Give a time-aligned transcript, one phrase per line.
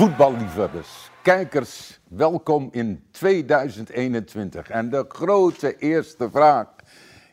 [0.00, 4.70] Voetballiefhebbers, kijkers, welkom in 2021.
[4.70, 6.66] En de grote eerste vraag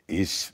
[0.05, 0.53] is: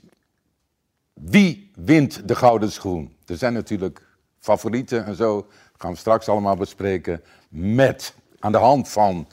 [1.12, 3.16] wie wint de gouden schoen?
[3.26, 4.06] Er zijn natuurlijk
[4.38, 5.46] favorieten en zo,
[5.76, 7.22] gaan we straks allemaal bespreken.
[7.48, 9.28] Met aan de hand van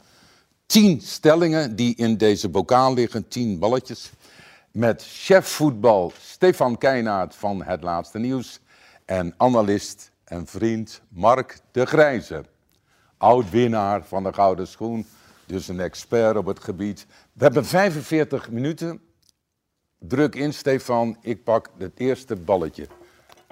[0.65, 4.11] tien stellingen die in deze bokaal liggen, tien balletjes.
[4.71, 8.59] Met chef voetbal Stefan Keinaert van Het Laatste Nieuws
[9.05, 12.50] en analist en vriend Mark de Grijze.
[13.21, 15.05] Oud-winnaar van de Gouden Schoen,
[15.45, 17.05] dus een expert op het gebied.
[17.33, 19.01] We hebben 45 minuten.
[19.99, 21.17] Druk in, Stefan.
[21.21, 22.87] Ik pak het eerste balletje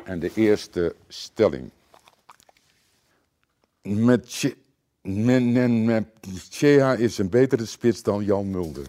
[0.03, 1.69] en de eerste stelling.
[3.81, 4.55] Met Che-
[5.01, 6.09] men- men- men-
[6.49, 8.85] Chea is een betere spits dan Jan Mulder.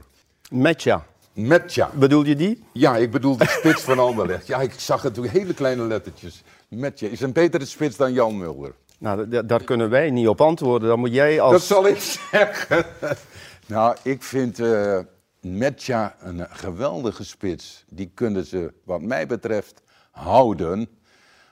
[0.51, 1.07] Metja.
[1.33, 1.91] Metja.
[1.95, 2.65] Bedoel je die?
[2.73, 4.47] Ja, ik bedoel de spits van Anderlecht.
[4.47, 6.43] Ja, ik zag het toen hele kleine lettertjes.
[6.69, 8.75] Metja is een betere spits dan Jan Mulder.
[9.01, 10.89] Nou, da- daar kunnen wij niet op antwoorden.
[10.89, 11.53] Dan moet jij als...
[11.53, 12.85] Dat zal ik zeggen.
[13.67, 14.99] nou, ik vind eh
[15.41, 17.85] Metja een geweldige spits.
[17.89, 20.89] Die kunnen ze, wat mij betreft, houden.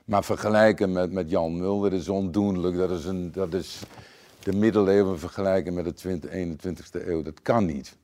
[0.04, 2.76] Maar vergelijken met, met Jan Mulder is ondoenlijk.
[2.76, 3.80] Dat is, een, dat is
[4.42, 7.22] de middeleeuwen vergelijken met de 20, 21ste eeuw.
[7.22, 7.96] Dat kan niet.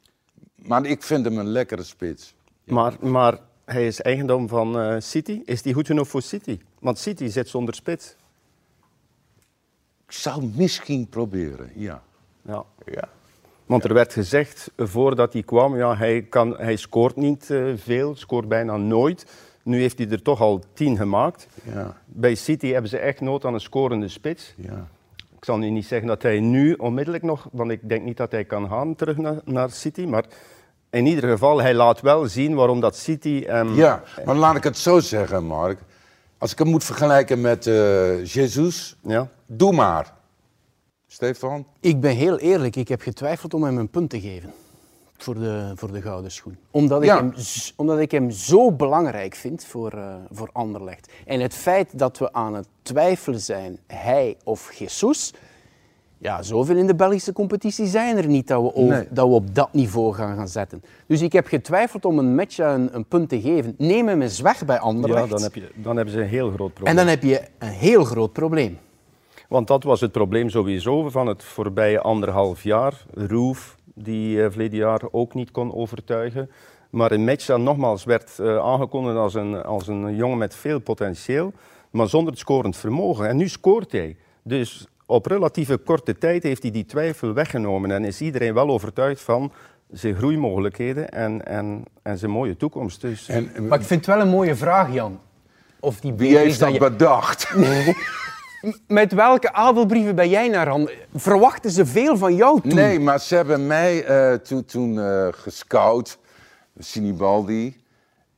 [0.55, 2.34] Maar ik vind hem een lekkere spits.
[2.65, 5.42] Maar, maar hij is eigendom van eh, City.
[5.45, 6.59] Is die goed genoeg voor City?
[6.78, 8.17] Want City zit zonder spits.
[10.06, 12.02] Ik zou misschien proberen, ja.
[12.42, 12.64] Ja.
[12.86, 13.08] ja.
[13.66, 18.16] Want er werd gezegd, voordat hij kwam, ja, hij, kan, hij scoort niet eh, veel,
[18.16, 19.27] scoort bijna nooit.
[19.62, 21.47] Nu heeft hij er toch al tien gemaakt.
[21.75, 24.55] Ja, Bij City hebben ze echt nood aan een scorende spits.
[24.56, 24.88] ja.
[25.38, 28.30] Ik zal nu niet zeggen dat hij nu onmiddellijk nog, want ik denk niet dat
[28.32, 30.05] hij kan gaan terug naar, naar City.
[30.05, 30.25] Maar
[30.91, 33.44] in ieder geval, hij laat wel zien waarom dat City.
[33.75, 35.78] Ja, maar laat ik het zo zeggen, Mark.
[36.38, 39.28] Als ik hem moet vergelijken met eh Jezus, Ja.
[39.56, 40.12] Doe maar.
[41.06, 41.66] Stefan?
[41.80, 44.53] Ik ben heel eerlijk, ik heb getwijfeld om hem een punt te geven
[45.16, 46.56] voor de, voor de gouden schoen.
[46.70, 47.16] Omdat ik, Ja.
[47.16, 47.32] hem,
[47.76, 51.12] omdat ik hem zo belangrijk vind voor, eh, voor Anderlecht.
[51.26, 55.32] En het feit dat we aan het twijfelen zijn, hij of Jesus...
[56.19, 59.06] Ja, zoveel in de Belgische competitie zijn er niet dat we, over- Nee.
[59.10, 60.82] dat we op dat niveau gaan, gaan zetten.
[61.06, 63.75] Dus ik heb getwijfeld om een match een, een punt te geven.
[63.78, 65.22] Neem hem eens weg bij Anderlecht.
[65.22, 66.86] Ja, dan, heb je, dan hebben ze een heel groot probleem.
[66.86, 68.78] En dan heb je een heel groot probleem.
[69.49, 72.94] Want dat was het probleem sowieso van het voorbije anderhalf jaar.
[73.15, 76.50] Roef, die eh, verleden jaar ook niet kon overtuigen.
[76.91, 81.53] Maar in Metja nogmaals werd eh, aangekondigd als een, als een jongen met veel potentieel,
[81.91, 83.28] maar zonder het scorend vermogen.
[83.28, 84.16] En nu scoort hij.
[84.43, 89.21] Dus op relatieve korte tijd heeft hij die twijfel weggenomen en is iedereen wel overtuigd
[89.21, 89.53] van
[89.91, 93.00] zijn groeimogelijkheden en, en, en zijn mooie toekomst.
[93.00, 95.21] Dus En, Maar ik vind het wel een mooie vraag, Jan.
[95.81, 97.50] Of die wie heeft dat je- bedacht?
[98.86, 100.88] Met welke adelbrieven ben jij naar aan?
[101.14, 102.75] Verwachten ze veel van jou toen?
[102.75, 106.19] Nee, maar ze hebben mij eh, toen, toen eh, gescout.
[106.78, 107.82] Sinibaldi.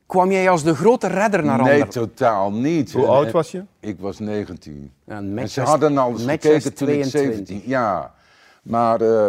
[0.06, 1.88] Kwam jij als de grote redder naar Nee, Ander?
[1.88, 2.92] totaal niet.
[2.92, 3.64] hoe En- oud en- was je?
[3.80, 4.92] Ik was 19.
[5.04, 7.34] Ja, een en ze hadden al eens gekeken toen ik 22.
[7.34, 7.62] 17.
[7.64, 8.14] Ja,
[8.62, 9.26] maar eh,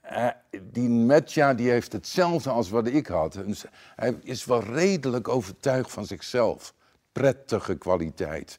[0.00, 0.26] eh,
[0.72, 3.32] die Metja die heeft hetzelfde als wat ik had.
[3.46, 3.64] Dus
[3.96, 6.74] hij is wel redelijk overtuigd van zichzelf.
[7.12, 8.58] Prettige kwaliteit.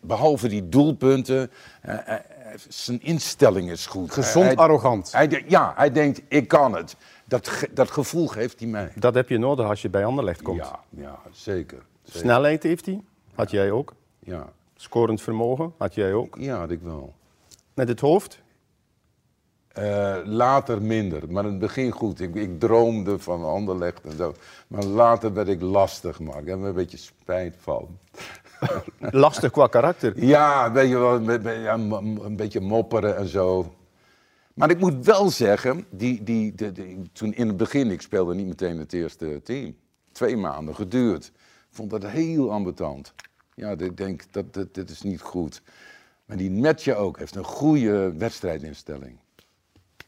[0.00, 1.50] Behalve die doelpunten,
[1.82, 2.20] eh, eh,
[2.68, 4.12] zijn instelling is goed.
[4.12, 5.12] Gezond Hij- arrogant.
[5.12, 6.96] Hij, ja, hij denkt, ik kan het.
[7.24, 8.92] Dat, ge- dat gevoel geeft hij mij.
[8.96, 10.58] Dat heb je nodig als je bij Anderlecht komt.
[10.58, 11.82] Ja, ja zeker.
[12.02, 12.20] zeker.
[12.20, 13.00] Snelheid heeft hij,
[13.34, 13.94] had jij ook.
[14.18, 14.52] Ja.
[14.76, 16.36] Scorend vermogen, had jij ook.
[16.38, 17.14] ja, had ik wel.
[17.74, 18.40] Met het hoofd,
[19.72, 22.20] Eh, later minder, maar in het begin goed.
[22.20, 24.34] Ik, ik droomde van Anderlecht en zo.
[24.66, 27.98] Maar later werd ik lastig, maar ik heb er een beetje spijt van.
[28.98, 30.24] Lastig qua karakter.
[30.24, 33.74] Ja, wel, een, beetje mopperen en zo.
[34.54, 38.34] Maar ik moet wel zeggen, die, die, de- de- toen in het begin, ik speelde
[38.34, 39.76] niet meteen het eerste team.
[40.12, 41.26] Twee maanden geduurd.
[41.26, 43.14] Ik vond dat heel ambetant.
[43.54, 45.62] Ja, ik denk, dat, dit is niet goed.
[46.24, 49.18] Maar die Metje ook heeft een goede wedstrijdinstelling.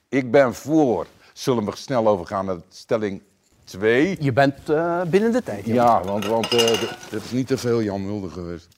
[0.09, 1.07] Ik ben voor.
[1.33, 3.23] Zullen we snel overgaan naar stelling
[3.65, 4.17] 2?
[4.21, 5.67] Je bent eh, binnen de tijd.
[5.67, 6.81] Ja, want, want eh,
[7.11, 8.69] dit is niet te veel Jan Mulder geweest.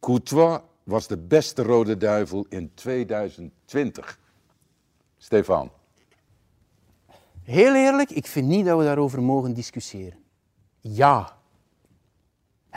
[0.00, 4.18] Courtois was de beste rode duivel in 2020.
[5.18, 5.70] Stefan.
[7.42, 10.18] Heel eerlijk, ik vind niet dat we daarover mogen discussiëren.
[10.80, 11.35] Ja,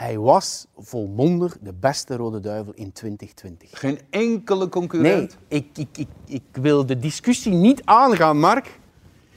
[0.00, 3.78] hij was volmondig de beste rode duivel in 2020.
[3.78, 5.36] Geen enkele Nee, concurrent.
[5.48, 8.78] ik, ik, ik, ik wil de discussie niet aangaan, Mark.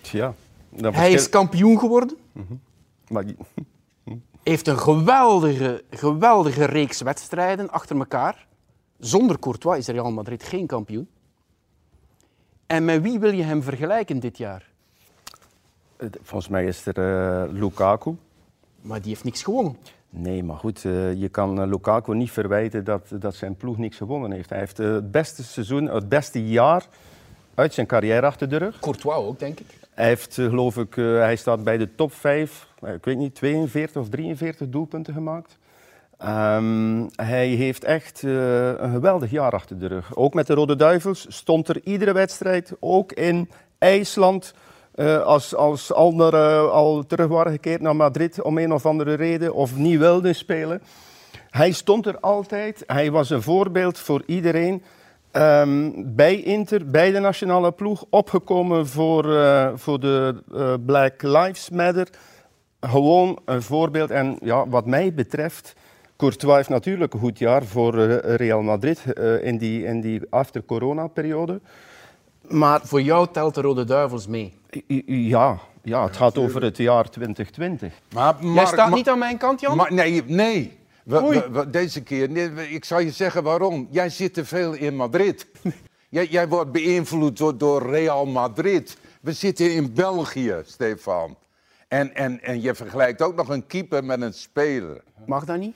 [0.01, 0.33] Ja,
[0.69, 2.17] dat Hij is kampioen geworden.
[3.07, 3.35] maar die-
[4.43, 8.47] heeft een geweldige, geweldige reeks wedstrijden achter elkaar.
[8.99, 11.07] Zonder Courtois is Real Madrid geen kampioen.
[12.65, 14.71] En met wie wil je hem vergelijken dit jaar?
[16.21, 18.15] Volgens mij is er eh, Lukaku.
[18.81, 19.77] Maar die heeft niks gewonnen.
[20.15, 23.97] Nee, maar goed, eh, je kan eh, Lukaku niet verwijten dat, dat zijn ploeg niks
[23.97, 24.49] gewonnen heeft.
[24.49, 26.85] Hij heeft eh, het beste seizoen, het beste jaar
[27.55, 28.79] uit zijn carrière achter de rug.
[28.79, 29.65] Courtois ook, denk ik.
[29.93, 34.09] Hij heeft, geloof ik, hij staat bij de top 5, ik weet niet, 42 of
[34.09, 35.57] 43 doelpunten gemaakt.
[36.17, 40.15] Ehm, hij heeft echt een geweldig jaar achter de rug.
[40.15, 44.53] Ook met de Rode Duivels stond er iedere wedstrijd, ook in IJsland,
[44.95, 49.53] eh, als, als anderen al terug waren gekeerd naar Madrid om een of andere reden
[49.53, 50.81] of niet wilden spelen.
[51.49, 52.83] Hij stond er altijd.
[52.87, 54.83] Hij was een voorbeeld voor iedereen.
[55.31, 61.69] Ehm, bij Inter, bij de nationale ploeg, opgekomen voor, eh, voor de eh, Black Lives
[61.69, 62.07] Matter.
[62.79, 64.11] Gewoon een voorbeeld.
[64.11, 65.75] En ja, wat mij betreft,
[66.23, 70.21] Courtois heeft natuurlijk een goed jaar voor eh, Real Madrid eh, in die, in die
[70.29, 71.61] after-corona-periode.
[72.47, 74.53] Maar Voor jou telt de Rode Duivels mee.
[75.05, 77.93] ja, ja, het gaat over het jaar 2020.
[78.13, 79.77] Maar Jij staat niet aan mijn kant, Jan?
[79.77, 80.77] Maar nee, nee.
[81.03, 81.39] We- Oei.
[81.39, 83.87] we- we- deze keer, nee, ik zal je zeggen waarom.
[83.91, 85.47] Jij zit te veel in Madrid.
[86.09, 88.97] jij, jij wordt beïnvloed door, door Real Madrid.
[89.21, 91.37] We zitten in België, Stefan.
[91.87, 95.03] En, en, en je vergelijkt ook nog een keeper met een speler.
[95.25, 95.75] Mag dat niet?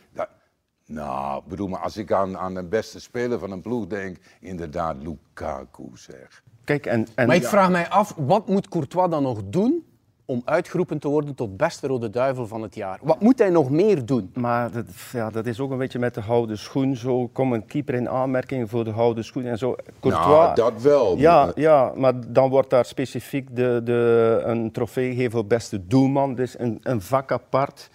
[0.86, 4.96] Nou, bedoel maar, als ik aan, aan de beste speler van een ploeg denk, inderdaad
[5.04, 6.44] Lukaku zeg.
[6.68, 9.86] Kijk, en, en Maar ik vraag mij af, wat moet Courtois dan nog doen
[10.26, 13.00] om uitgeroepen te worden tot beste Rode Duivel van het jaar?
[13.02, 14.32] Wat moet hij nog meer doen?
[14.34, 16.96] Maar dat, ja, dat is ook een beetje met de houden schoen.
[16.96, 19.76] Zo komt een keeper in aanmerking voor de houden schoen en zo.
[20.00, 21.18] Courtois, Nou, dat wel.
[21.18, 26.36] Ja, ja, maar dan wordt daar specifiek de, de, een trofee gegeven voor beste doelman.
[26.36, 27.90] Dus een, een vak apart.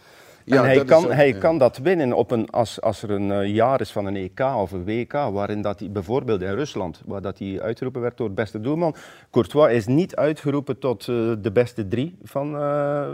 [0.52, 1.38] Ja, en hij, kan, ook- hij ja.
[1.38, 4.40] kan dat winnen op een, als, als er een eh, jaar is van een EK
[4.40, 8.30] of een WK, waarin dat hij bijvoorbeeld in Rusland, waar dat hij uitgeroepen werd door
[8.30, 8.94] beste doelman.
[9.30, 13.08] Courtois is niet uitgeroepen tot eh, de beste drie van, eh,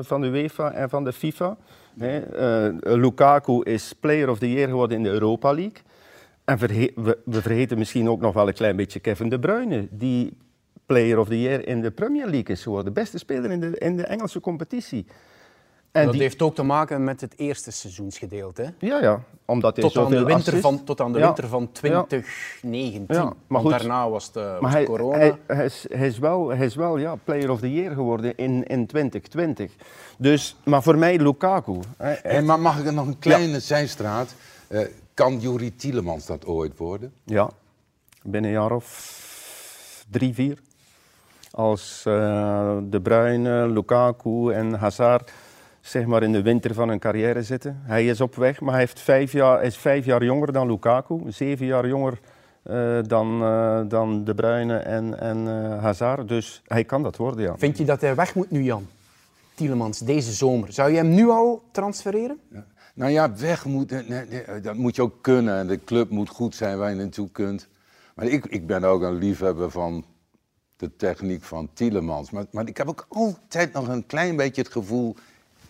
[0.00, 1.56] van de UEFA en van de FIFA.
[1.98, 2.20] Hè.
[2.96, 5.82] Lukaku is Player of the Year geworden in de Europa League.
[6.44, 10.36] En we, we vergeten misschien ook nog wel een klein beetje Kevin De Bruyne, die
[10.86, 12.92] Player of the Year in de Premier League is geworden.
[12.92, 15.06] Beste speler in de, in de Engelse competitie.
[15.94, 18.62] En dat die- heeft ook te maken met het eerste seizoensgedeelte.
[18.62, 18.86] hè?
[18.86, 21.24] ja, ja, omdat hij Tot, aan de winter van, tot aan de Ja.
[21.26, 21.68] winter van Ja.
[21.72, 23.04] 2019.
[23.16, 23.70] Ja, maar Want goed.
[23.78, 25.16] daarna was het, was Maar het hij, corona.
[25.18, 28.36] hij, hij is, hij is wel, hij is wel ja, player of the year geworden
[28.36, 29.72] in, in 2020.
[30.18, 31.78] Dus, maar voor mij Lukaku.
[31.96, 34.34] hè, Hé, maar mag ik er nog een kleine zijstraat?
[34.68, 34.80] Eh,
[35.14, 37.12] kan Juri Tielemans dat ooit worden?
[37.24, 37.50] Ja,
[38.22, 40.58] binnen een jaar of drie, vier.
[41.50, 45.32] Als eh, De Bruyne, Lukaku en Hazard
[45.84, 47.80] zeg maar in de winter van hun carrière zitten.
[47.82, 51.20] Hij is op weg, maar hij heeft vijf jaar, is vijf jaar jonger dan Lukaku.
[51.28, 52.18] Zeven jaar jonger
[52.62, 56.28] eh, dan, eh, dan De Bruyne en, en eh, Hazard.
[56.28, 57.58] Dus hij kan dat worden, ja.
[57.58, 58.86] Vind je dat hij weg moet nu, Jan?
[59.54, 60.72] Tielemans, deze zomer.
[60.72, 62.40] Zou je hem nu al transfereren?
[62.94, 65.58] Nou ja, weg moet, nee, nee, dat moet je ook kunnen.
[65.58, 67.68] En de club moet goed zijn waar je naartoe kunt.
[68.14, 70.04] Maar ik, ik ben ook een liefhebber van
[70.76, 72.30] de techniek van Tielemans.
[72.30, 75.16] Maar, maar ik heb ook altijd nog een klein beetje het gevoel,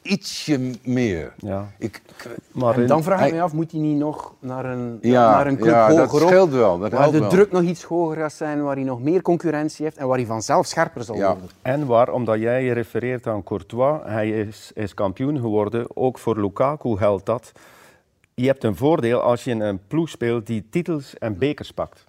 [0.04, 1.32] ietsje meer.
[1.36, 1.66] Ja.
[1.78, 4.32] Ik, ik- Maar En in- dan vraag ik hij- me af, moet hij niet nog
[4.38, 6.28] naar een, ja, naar een club ja, dat hoger op?
[6.28, 6.78] scheelt wel.
[6.78, 7.28] Dat waar de wel.
[7.28, 10.26] druk nog iets hoger gaat zijn, waar hij nog meer concurrentie heeft en waar hij
[10.26, 11.26] vanzelf scherper zal Ja.
[11.32, 11.50] worden.
[11.62, 15.96] En waar, omdat jij je refereert aan Courtois, hij is, is kampioen geworden.
[15.96, 17.52] Ook voor Lukaku geldt dat.
[18.34, 22.04] Je hebt een voordeel als je in een ploeg speelt die titels en bekers pakt.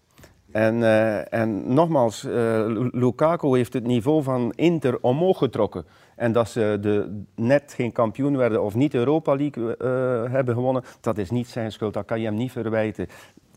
[0.56, 2.32] En, eh, en nogmaals, eh,
[2.68, 5.86] Lu- Lukaku heeft het niveau van Inter omhoog getrokken.
[6.16, 10.84] En dat ze de, net geen kampioen werden of niet Europa League eh, hebben gewonnen,
[11.02, 11.94] dat is niet zijn schuld.
[11.94, 13.08] Dat kan je hem niet verwijten.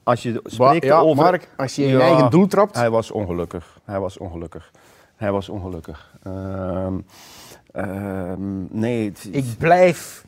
[0.02, 1.22] Als je spreekt ja, over...
[1.24, 3.78] Mark, als je je eigen doel trapt- Hij was ongelukkig.
[3.84, 4.70] Hij was ongelukkig.
[5.16, 6.14] Hij was ongelukkig.
[6.22, 6.94] Ehm,
[7.72, 10.24] ehm, nee, Ik blijf...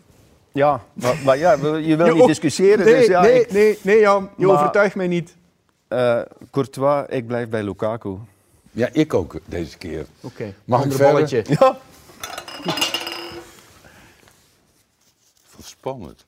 [0.52, 2.84] ja, maar, maar ja, je wil niet discussiëren.
[2.84, 4.28] Nee, dus ja, nee, ik- nee, nee, Jan.
[4.36, 5.38] Je Maar- overtuigt mij niet.
[5.90, 6.20] Eh,
[6.50, 8.16] Courtois, ik blijf bij Lukaku.
[8.72, 10.06] Ja, ik ook deze keer.
[10.20, 11.12] Oké, Mag ik ander verder?
[11.14, 11.44] balletje.
[11.60, 11.78] Ja.
[15.62, 16.24] Spannend.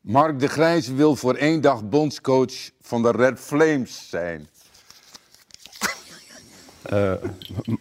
[0.00, 4.48] Mark de Grijs wil voor één dag bondscoach van de Red Flames zijn.
[6.82, 7.12] Eh,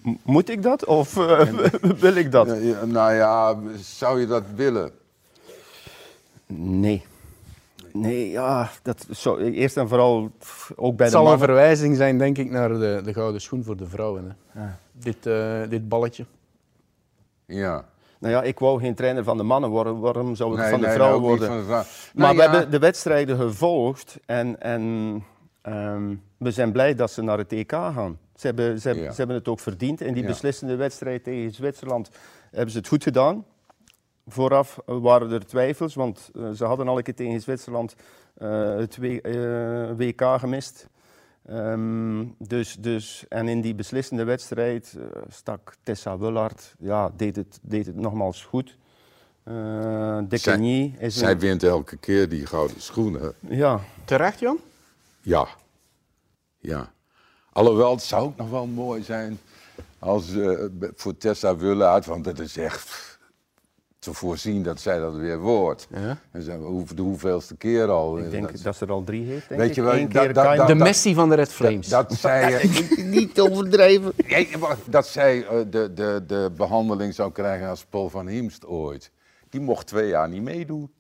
[0.03, 1.50] m- moet ik dat of eh,
[2.06, 2.48] wil ik dat?
[2.86, 4.91] Nou ja, zou je dat willen?
[6.56, 7.06] Nee.
[7.93, 10.31] Nee, ja, dat, zo, eerst en vooral
[10.75, 13.63] ook bij Het de zal een verwijzing zijn, denk ik, naar de, de gouden schoen
[13.63, 14.38] voor de vrouwen.
[14.48, 14.67] Hè.
[14.91, 16.25] Dit, eh, dit balletje.
[17.46, 17.86] Ja.
[18.19, 20.00] Nou ja, ik wou geen trainer van de mannen worden.
[20.00, 21.48] Waarom zou ik Nee, van de nee, vrouwen worden?
[21.48, 21.75] van de vrouw.
[21.84, 25.24] Maar Nou we ja, hebben de wedstrijden gevolgd en, en
[25.62, 28.17] ehm, we zijn blij dat ze naar het EK gaan.
[28.36, 29.12] Ze hebben, ze, Ja.
[29.12, 30.01] ze hebben het ook verdiend.
[30.01, 30.29] In die Ja.
[30.29, 32.10] beslissende wedstrijd tegen Zwitserland
[32.51, 33.46] hebben ze het goed gedaan.
[34.29, 37.95] Vooraf waren er twijfels, want eh, ze hadden al een keer tegen Zwitserland
[38.38, 40.88] eh, het W- eh, WK gemist.
[41.45, 47.59] Ehm, dus, dus, en in die beslissende wedstrijd eh, stak Tessa Wullard, ja, deed, het,
[47.62, 48.77] deed het nogmaals goed.
[49.43, 49.53] Eh
[50.27, 53.33] De Zij- Cagny is een- Zij wint elke keer die gouden schoenen.
[53.39, 54.57] ja, Terecht, Jan?
[55.21, 55.48] Ja.
[56.59, 56.91] Ja.
[57.53, 59.39] Alhoewel, het zou ook nog wel mooi zijn
[60.00, 63.09] als eh, voor Tessa Wullaert, want het is echt
[64.00, 65.88] te voorzien dat zij dat weer wordt.
[65.94, 66.18] Ja.
[66.32, 68.18] En ze hoeven de hoeveelste keer al.
[68.20, 69.48] ik denk dat, dat ze er al drie heeft.
[69.50, 69.75] Denk Weet ik.
[69.75, 71.88] je wel, Eén dat- keer dat- Kain- dat- De Messi van de Red Flames.
[71.88, 73.38] dat, zij, Niet
[74.60, 79.12] wacht, dat zij eh, de, de, de behandeling zou krijgen als Paul van Hiemst ooit.
[79.50, 80.91] Die mocht twee jaar niet meedoen.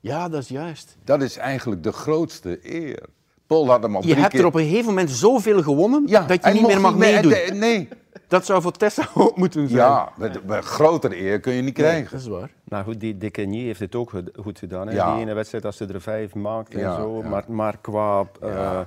[0.00, 0.96] Ja, dat is juist.
[1.04, 3.02] Dat is eigenlijk de grootste eer.
[3.50, 4.40] Paul had hem al Je drie hebt keer...
[4.40, 7.58] er op een gegeven moment zoveel gewonnen ja, dat je niet meer mag mee- meedoen.
[7.58, 7.88] Nee,
[8.28, 9.80] Dat zou voor Tessa ook moeten zijn.
[9.80, 12.10] ja, met, met grotere eer kun je niet Nee, krijgen.
[12.10, 12.50] dat is waar.
[12.64, 14.86] Nou goed, die De Cagny heeft het ook goed- gedaan.
[14.88, 14.94] Hè?
[14.94, 15.12] Ja.
[15.12, 17.20] Die ene wedstrijd als ze er vijf maakt en Ja, zo.
[17.22, 17.28] ja.
[17.28, 18.80] Maar, maar qua eh,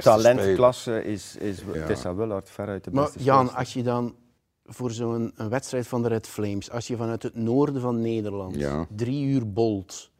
[0.00, 1.86] talentklasse is, is Ja.
[1.86, 3.58] Tessa Willard veruit de Maar beste Jan, speelster.
[3.58, 4.14] als je dan
[4.64, 8.86] voor zo'n wedstrijd van de Red Flames, als je vanuit het noorden van Nederland Ja.
[8.96, 10.10] drie uur bolt,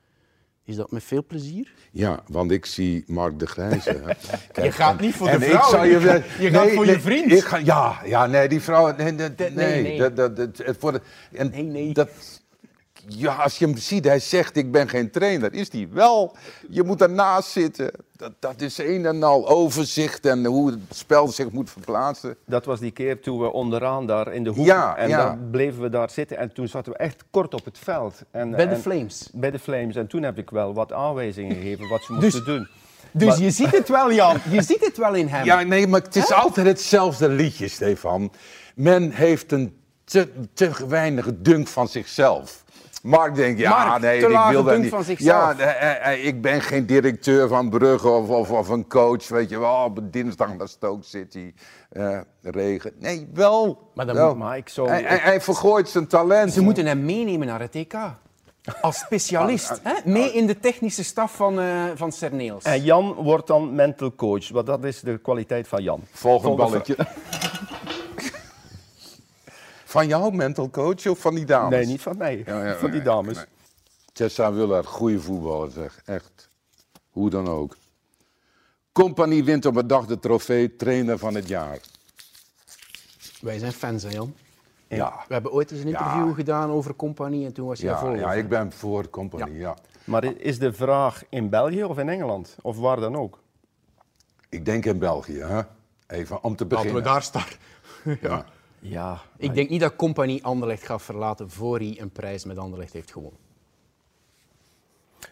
[0.70, 1.72] is dat met veel plezier?
[1.90, 3.90] Ja, want ik zie Mark de Grijze.
[4.04, 4.12] hè.
[4.52, 6.86] Kijk, gaat en- niet voor de en ik vrouw, zal je gaat- je gaat voor
[6.86, 7.32] je vriend.
[7.32, 8.96] Ik ga, ja, ja, nee, die vrouw.
[8.96, 10.10] Nee, nee, nee, nee, nee.
[10.14, 11.00] Dat, dat, voor de,
[11.32, 11.92] en Nee, nee.
[11.92, 12.08] Dat,
[13.06, 15.52] ja, als je hem ziet, hij zegt: Ik ben geen trainer.
[15.54, 16.36] Is die wel?
[16.68, 17.90] Je moet ernaast zitten.
[18.16, 22.36] Dat, dat is een en al overzicht en hoe het spel zich moet verplaatsen.
[22.46, 24.66] Dat was die keer toen we onderaan daar in de hoek.
[24.66, 25.24] Ja, en ja.
[25.26, 26.36] dan bleven we daar zitten.
[26.38, 28.22] En toen zaten we echt kort op het veld.
[28.30, 29.28] En, Bij de en- Flames.
[29.32, 29.96] Bij de Flames.
[29.96, 32.68] En toen heb ik wel wat aanwijzingen gegeven wat ze moesten doen.
[33.12, 34.36] Dus Maar- je ziet het wel, Jan.
[34.50, 35.44] Je ziet het wel in hem.
[35.44, 38.32] Ja, nee, maar het is altijd hetzelfde liedje, Stefan.
[38.74, 42.64] Men heeft een te, te weinig dunk van zichzelf.
[43.02, 44.88] Mark denkt, ja, Mark, nee, ik wil dat niet.
[44.90, 45.40] van zichzelf.
[45.40, 49.28] Ja, nee, eh, eh, ik ben geen directeur van Brugge of, of, of een coach,
[49.28, 49.84] weet je wel.
[49.84, 51.52] Op dinsdag naar Stoke City,
[51.90, 52.92] eh, regen.
[52.98, 53.90] Nee, wel.
[53.94, 54.28] Maar dan wel.
[54.28, 54.88] moet- Maar ik zou...
[54.88, 56.52] hij, hij, hij vergooit zijn talent.
[56.52, 57.94] Ze moeten hem meenemen naar het EK.
[58.80, 59.80] Als specialist.
[59.82, 59.92] hè?
[60.04, 62.64] Mee in de technische staf van, eh van Cerneels.
[62.64, 64.48] En Jan wordt dan mental coach.
[64.48, 66.00] Want dat is de kwaliteit van Jan.
[66.12, 66.96] Volgend Volgende balletje.
[69.90, 71.70] Van jou, mental coach, of van die dames?
[71.78, 72.42] Nee, niet van mij.
[72.46, 73.36] Ja, ja, van die dames.
[73.36, 73.44] nee.
[74.12, 76.02] Tessa Willard, goede voetballer zeg.
[76.04, 76.48] Echt.
[77.10, 77.76] Hoe dan ook.
[78.92, 81.78] Compagnie wint op een dag de trofee trainer van het jaar.
[83.40, 84.34] Wij zijn fans, hè, Jan.
[84.88, 85.24] Ja.
[85.28, 85.98] We hebben ooit eens een Ja.
[85.98, 88.14] interview gedaan over compagnie en toen was je Ja, vol.
[88.14, 89.76] ja, ik ben voor compagnie, ja.
[90.04, 92.56] Maar is de vraag in België of in Engeland?
[92.62, 93.38] Of waar dan ook?
[94.48, 95.62] Ik denk in België, hè.
[96.06, 96.94] Even om te Laten beginnen.
[96.94, 97.58] we daar starten.
[98.20, 98.44] Ja.
[98.80, 99.20] Ja.
[99.36, 103.12] Ik denk niet dat compagnie Anderlecht gaat verlaten voor hij een prijs met Anderlecht heeft
[103.12, 103.40] gewonnen.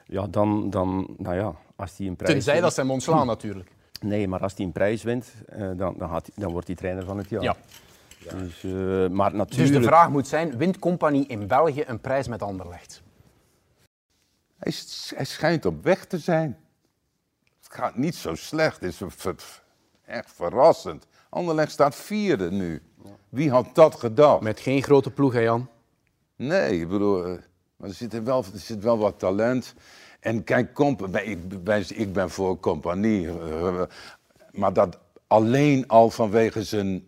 [0.07, 3.27] Ja, dan, dan, nou ja, als hij een prijs Tenzij wint- dat ze hem ontslaan
[3.27, 3.71] natuurlijk.
[4.01, 7.05] Nee, maar als hij een prijs wint, eh, dan, dan, gaat dan wordt hij trainer
[7.05, 7.43] van het jaar.
[7.43, 7.57] Ja.
[8.37, 9.73] Dus, eh, maar Dus natuurlijk...
[9.75, 13.03] de vraag moet zijn, wint compagnie in België een prijs met Anderlecht?
[14.59, 14.73] Hij,
[15.15, 16.59] hij schijnt op weg te zijn.
[17.63, 18.81] Het gaat niet zo slecht.
[18.81, 19.63] Het is ver- ver-
[20.05, 21.07] echt verrassend.
[21.29, 22.83] Anderlecht staat vierde nu.
[23.29, 24.41] Wie had dat gedacht?
[24.41, 25.69] Met geen grote ploeg, hè Jan?
[26.37, 27.33] Nee, ik bedoel, eh,
[27.77, 29.75] maar er zit, er wel, er zit wel wat talent.
[30.21, 33.29] En kijk, bij- ik, bij- ik ben voor compagnie.
[33.29, 33.83] eh,
[34.53, 37.05] maar dat alleen al vanwege zijn,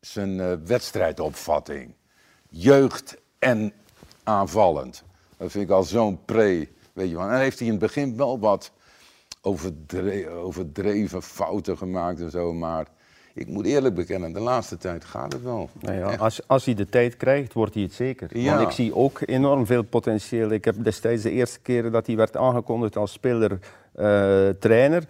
[0.00, 1.94] zijn eh, wedstrijdopvatting.
[2.48, 3.72] Jeugd en
[4.22, 5.02] aanvallend.
[5.36, 6.68] Dat vind ik al zo'n pre.
[6.92, 7.24] Weet je wel.
[7.24, 8.72] En dan heeft hij in het begin wel wat
[9.40, 12.52] overdre- overdreven fouten gemaakt en zo.
[12.52, 12.86] Maar
[13.34, 15.68] ik moet eerlijk bekennen, de laatste tijd gaat het wel.
[15.80, 18.38] Nou ja, als, als hij de tijd krijgt, wordt hij het zeker.
[18.38, 18.56] Ja.
[18.56, 20.50] Want ik zie ook enorm veel potentieel.
[20.50, 25.04] Ik heb destijds de eerste keren dat hij werd aangekondigd als speler-trainer,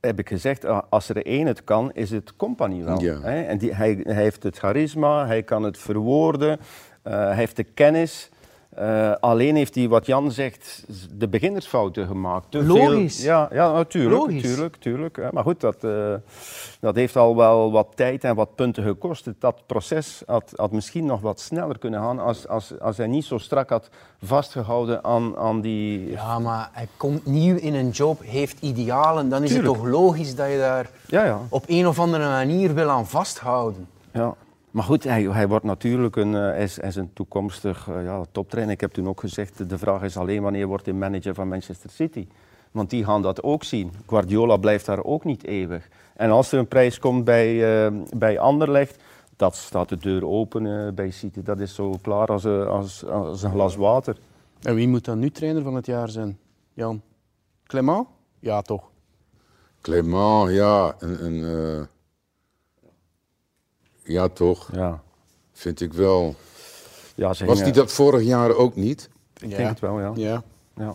[0.00, 3.00] heb ik gezegd, ah, als er één het kan, is het compagnie wel.
[3.00, 3.20] Ja.
[3.22, 6.60] En die, hij, hij heeft het charisma, hij kan het verwoorden,
[7.02, 8.30] eh, hij heeft de kennis.
[8.74, 12.50] Eh, alleen heeft hij, wat Jan zegt, de beginnersfouten gemaakt.
[12.50, 13.16] Te Logisch.
[13.20, 14.20] Veel, ja, ja, natuurlijk.
[14.20, 14.42] Logisch.
[14.42, 15.16] Tuurlijk, tuurlijk.
[15.16, 15.28] hè.
[15.32, 16.14] Maar goed, dat, eh,
[16.80, 19.28] dat heeft al wel wat tijd en wat punten gekost.
[19.38, 23.24] Dat proces had, had misschien nog wat sneller kunnen gaan als, als, als hij niet
[23.24, 23.88] zo strak had
[24.22, 26.10] vastgehouden aan, aan die...
[26.10, 29.28] Ja, maar hij komt nieuw in een job, heeft idealen.
[29.28, 29.72] Dan is Tuurlijk.
[29.72, 31.38] het toch logisch dat je daar Ja, ja.
[31.48, 33.88] op een of andere manier wil aan vasthouden.
[34.12, 34.34] ja.
[34.72, 38.04] Maar goed, hij, hij wordt natuurlijk een, eh, hij is, hij is een toekomstig eh,
[38.04, 38.74] ja, toptrainer.
[38.74, 41.90] Ik heb toen ook gezegd, de vraag is alleen wanneer wordt hij manager van Manchester
[41.90, 42.26] City.
[42.70, 43.92] Want die gaan dat ook zien.
[44.06, 45.88] Guardiola blijft daar ook niet eeuwig.
[46.16, 49.02] En als er een prijs komt bij, eh, bij Anderlecht,
[49.36, 51.42] dat staat de deur open eh, bij City.
[51.42, 54.16] Dat is zo klaar als, een- als, als een glas water.
[54.62, 56.38] En wie moet dan nu trainer van het jaar zijn?
[56.72, 57.02] Jan?
[57.66, 58.06] Clement?
[58.38, 58.90] Ja, toch.
[59.80, 61.86] Clément, ja, een, een, eh,
[64.04, 65.02] ja toch, Ja,
[65.52, 66.34] vind ik wel.
[67.14, 69.08] ja ze Was die dat vorig jaar ook niet?
[69.40, 70.12] Ik denk het wel, ja.
[70.14, 70.42] Ja.
[70.76, 70.94] ja.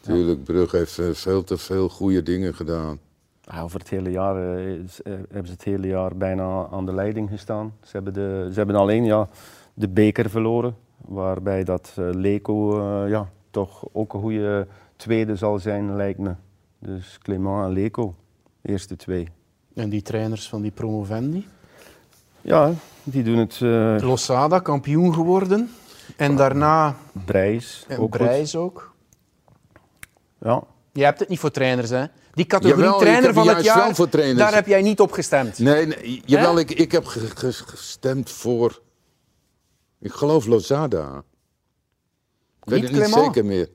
[0.00, 2.98] Tuurlijk, Brugge heeft eh, veel te veel goede dingen gedaan.
[3.42, 6.86] Ja, over het hele jaar eh, is- eh, hebben ze het hele jaar bijna aan
[6.86, 7.74] de leiding gestaan.
[7.82, 9.28] Ze hebben, de, ze hebben alleen ja,
[9.74, 14.66] de beker verloren, waarbij dat Leco ja, toch ook een goede
[14.96, 16.34] tweede zal zijn, lijkt me.
[16.78, 18.14] Dus Clément en Leco,
[18.62, 19.28] eerste twee.
[19.74, 21.46] En die trainers van die promovendi?
[22.42, 22.72] Ja,
[23.02, 25.70] die doen het uh, Losada, kampioen geworden.
[26.16, 28.94] En daarna Brijs, en ook Brijs ook.
[30.40, 30.62] Ja.
[30.92, 32.04] Je hebt het niet voor trainers, hè?
[32.34, 34.38] Die categorie Jawel, trainer van het jaar, wel voor trainers.
[34.38, 35.58] daar heb jij niet op gestemd.
[35.58, 38.80] Nee, nee jawel, ik, ik heb ge- ge- gestemd voor.
[40.00, 41.22] Ik geloof Lozada.
[42.62, 43.68] Ik weet Niet het niet zeker meer.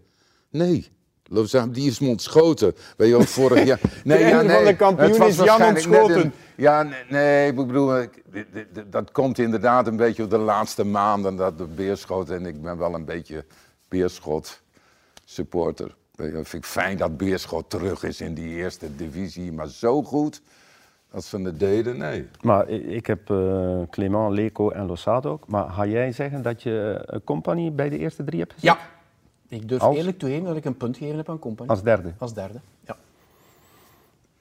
[0.49, 0.91] Nee,
[1.23, 2.75] Lozada, die is me ontschoten.
[2.97, 3.79] Weet je wel, vorig jaar.
[4.03, 6.33] Nee, Trainer van de kampioen het was is Jan ontschoten.
[6.57, 8.23] Ja, nee, nee, ik bedoel, ik-
[8.91, 12.29] dat komt inderdaad een beetje op de laatste maanden dat de Beerschot.
[12.29, 13.45] En ik ben wel een beetje
[13.87, 14.61] Beerschot
[15.25, 15.95] supporter.
[16.15, 20.41] Je, vind ik fijn dat Beerschot terug is in die eerste divisie, maar zo goed
[21.11, 22.27] als ze het deden, nee.
[22.41, 25.47] Maar ik heb eh Clément, Leco en Losado ook.
[25.47, 28.69] Maar ga jij zeggen dat je een compagnie bij de eerste drie hebt gezet?
[28.69, 28.77] Ja.
[29.57, 29.95] Ik durf Als?
[29.97, 31.69] eerlijk toegeven dat ik een punt gegeven heb aan Company.
[31.69, 32.13] Als derde?
[32.17, 32.97] Als derde, ja.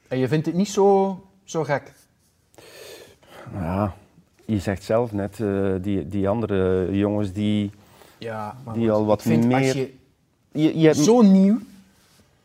[0.08, 1.92] En je vindt het niet zo, zo gek?
[3.52, 3.94] Ja,
[4.44, 7.70] je zegt zelf net, eh, die, die andere jongens die...
[8.18, 9.92] Ja, maar Die al wat als meer- je
[10.52, 11.58] Je, je, hebt- zo nieuw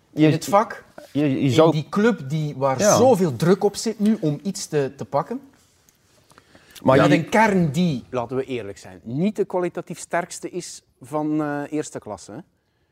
[0.10, 2.96] je, in het vak, je, je in die club die, waar Ja.
[2.98, 5.42] zoveel druk op zit nu om iets te, te pakken,
[6.84, 10.82] maar dat je, een kern die, laten we eerlijk zijn, niet de kwalitatief sterkste is
[11.02, 12.32] van eh, eerste klasse.
[12.32, 12.38] Hè?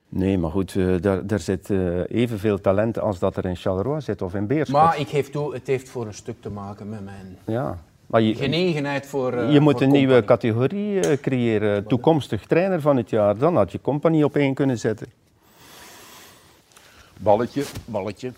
[0.10, 4.02] Nee, maar goed, eh, daar, daar zit eh, evenveel talent als dat er in Charleroi
[4.02, 4.76] zit of in Beerschot.
[4.82, 7.78] Maar ik geef toe, het heeft voor een stuk te maken met mijn ja.
[8.10, 11.88] Maar je, genegenheid voor eh, je moet voor een nieuwe categorie eh, creëren.
[11.88, 13.38] Toekomstig trainer van het jaar.
[13.38, 15.08] Dan had je compagnie op één kunnen zetten.
[17.18, 17.64] Balletje.
[17.86, 18.32] Balletje.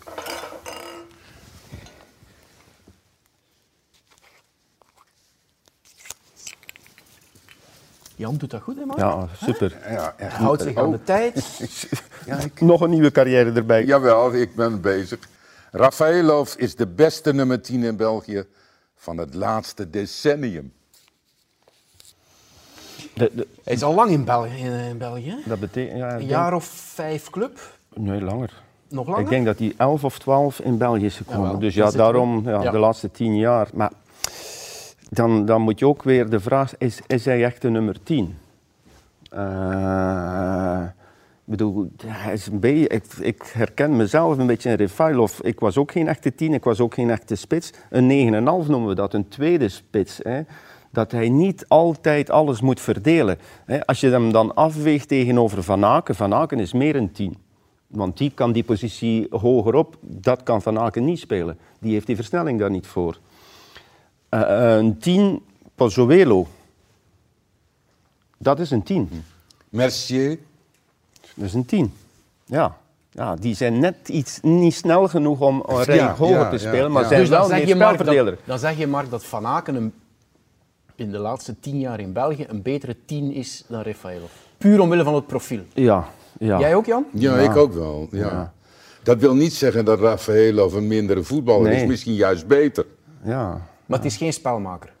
[8.16, 8.96] Jan doet dat goed, hè, man?
[8.98, 9.76] Ja, super.
[9.90, 10.32] Ja, echt.
[10.36, 11.34] Houdt zich aan de tijd.
[12.26, 13.84] Ja, ik- Nog een nieuwe carrière erbij.
[13.84, 15.18] Jawel, ik ben bezig.
[15.70, 18.44] Rafaelov is de beste nummer 10 in België
[19.02, 20.72] van het laatste decennium.
[23.14, 24.56] De- de- Hij is al lang in België.
[24.64, 25.98] In, in België dat betekent...
[25.98, 27.58] Ja, Een denk- jaar of vijf club.
[27.94, 28.62] Nee, langer.
[28.88, 29.22] Nog langer?
[29.22, 31.42] Ik denk dat hij 11 of 12 in België is gekomen.
[31.42, 32.70] Jawel, dus ja, daarom ja, Ja.
[32.70, 33.68] de laatste 10 jaar.
[33.74, 33.92] Maar
[35.10, 38.38] dan, dan moet je ook weer de vraag: is, is hij echt de nummer 10?
[39.30, 40.82] Eh,
[41.52, 41.90] bedoel,
[42.32, 45.38] is een ik, ik herken mezelf een beetje in Refailov.
[45.40, 47.70] Ik was ook geen echte 10, ik was ook geen echte spits.
[47.90, 48.32] Een
[48.64, 50.20] 9,5 noemen we dat, een tweede spits.
[50.22, 50.42] Hè.
[50.90, 53.38] Dat hij niet altijd alles moet verdelen.
[53.64, 53.86] Hè.
[53.86, 57.36] Als je hem dan afweegt tegenover Van Aken, Van Aken is meer een 10.
[57.86, 61.58] Want die kan die positie hogerop, dat kan Van Aken niet spelen.
[61.80, 63.18] Die heeft die versnelling daar niet voor.
[64.28, 65.42] Eh, een 10,
[65.74, 66.46] Pozzuelo.
[68.38, 69.08] Dat is een 10.
[69.68, 70.38] Mercier,
[71.34, 71.92] Dat is een 10.
[72.44, 72.76] Ja.
[73.10, 76.52] ja, die zijn net iets niet snel genoeg om een rij Ja, hoger ja, te
[76.64, 77.08] ja, spelen, maar ja.
[77.08, 78.38] zijn Dus wel meer Mark, spelverdeler.
[78.44, 79.92] dan zeg je, Mark, dat Van Aken een,
[80.94, 84.30] in de laatste tien jaar in België een betere tien is dan Rafaelov.
[84.58, 85.60] Puur omwille van het profiel.
[85.74, 86.58] Ja, ja.
[86.58, 87.04] Jij ook, Jan?
[87.12, 87.50] ja, Ja.
[87.50, 88.08] ik ook wel.
[88.10, 88.18] Ja.
[88.26, 88.52] Ja.
[89.02, 91.80] Dat wil niet zeggen dat Rafaelov een mindere voetballer Nee.
[91.82, 92.86] is, misschien juist beter.
[93.24, 93.60] ja.
[93.86, 94.92] Maar het is geen spelmaker.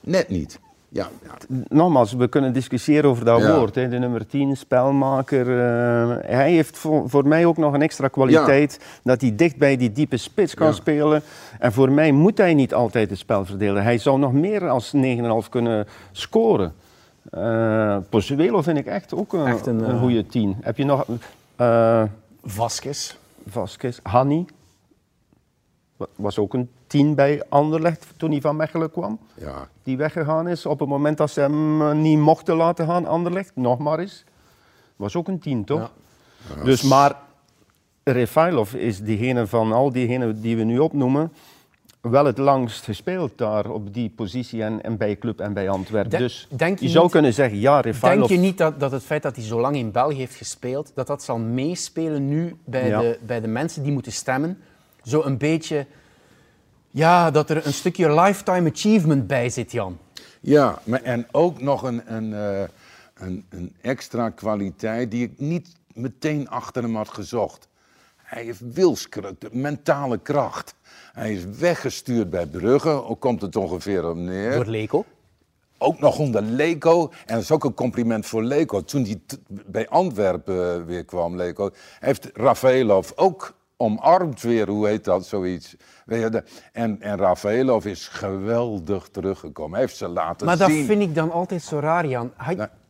[0.00, 0.58] Net niet.
[0.94, 1.56] Ja, ja.
[1.68, 3.58] Nogmaals, we kunnen discussiëren over dat Ja.
[3.58, 3.74] woord.
[3.74, 3.88] Hè.
[3.88, 5.46] De nummer 10, spelmaker.
[5.48, 8.80] eh, hij heeft voor, voor mij ook nog een extra kwaliteit.
[9.02, 10.72] Dat hij dicht bij die diepe spits kan Ja.
[10.72, 11.22] spelen.
[11.58, 13.82] En voor mij moet hij niet altijd het spel verdelen.
[13.82, 16.72] Hij zou nog meer als 9,5 kunnen scoren.
[17.30, 20.56] Eh Pozuelo vind ik echt ook een, Echt een, een, eh, goede 10.
[20.60, 21.04] Heb je nog...
[21.56, 22.02] eh
[22.44, 23.14] Vasquez.
[23.48, 24.44] Vasquez, Hanni.
[26.04, 29.18] Wa- Was ook een 10 bij Anderlecht toen hij van Mechelen kwam.
[29.34, 29.68] ja.
[29.82, 33.52] Die weggegaan is op het moment dat ze hem eh, niet mochten laten gaan, Anderlecht.
[33.54, 34.24] Nog maar eens.
[34.96, 35.90] Was ook een 10, toch?
[36.56, 36.62] Ja.
[36.64, 37.16] Dus maar
[38.04, 41.32] Refailov is diegene van al diegenen die we nu opnoemen.
[42.00, 46.10] wel het langst gespeeld daar op die positie en, en bij club en bij Antwerpen.
[46.10, 48.28] Denk- dus denk je je zou niet- kunnen zeggen, ja, Denk Refailov...
[48.30, 51.06] je niet dat, dat het feit dat hij zo lang in België heeft gespeeld, dat
[51.06, 53.00] dat zal meespelen nu bij, Ja.
[53.00, 54.58] de, bij de mensen die moeten stemmen?
[55.04, 55.86] Zo een beetje,
[56.90, 59.98] ja, dat er een stukje lifetime achievement bij zit, Jan.
[60.40, 62.62] Ja, maar en ook nog een, een, eh,
[63.14, 67.68] een, een extra kwaliteit die ik niet meteen achter hem had gezocht.
[68.16, 70.74] Hij heeft wilskracht, mentale kracht.
[71.12, 74.52] Hij is weggestuurd bij Brugge, ook komt het ongeveer op neer.
[74.52, 75.04] Door Leko.
[75.78, 77.10] Ook nog onder Leko.
[77.26, 78.84] En dat is ook een compliment voor Leko.
[78.84, 79.20] Toen hij
[79.66, 85.76] bij Antwerpen eh, weer kwam, Leko, heeft Rafaelov ook omarmd weer, hoe heet dat, zoiets.
[86.72, 89.72] En, en Rafaelov is geweldig teruggekomen.
[89.72, 90.84] Hij heeft ze laten Maar dat zien.
[90.86, 92.32] vind ik dan altijd zo raar, Jan.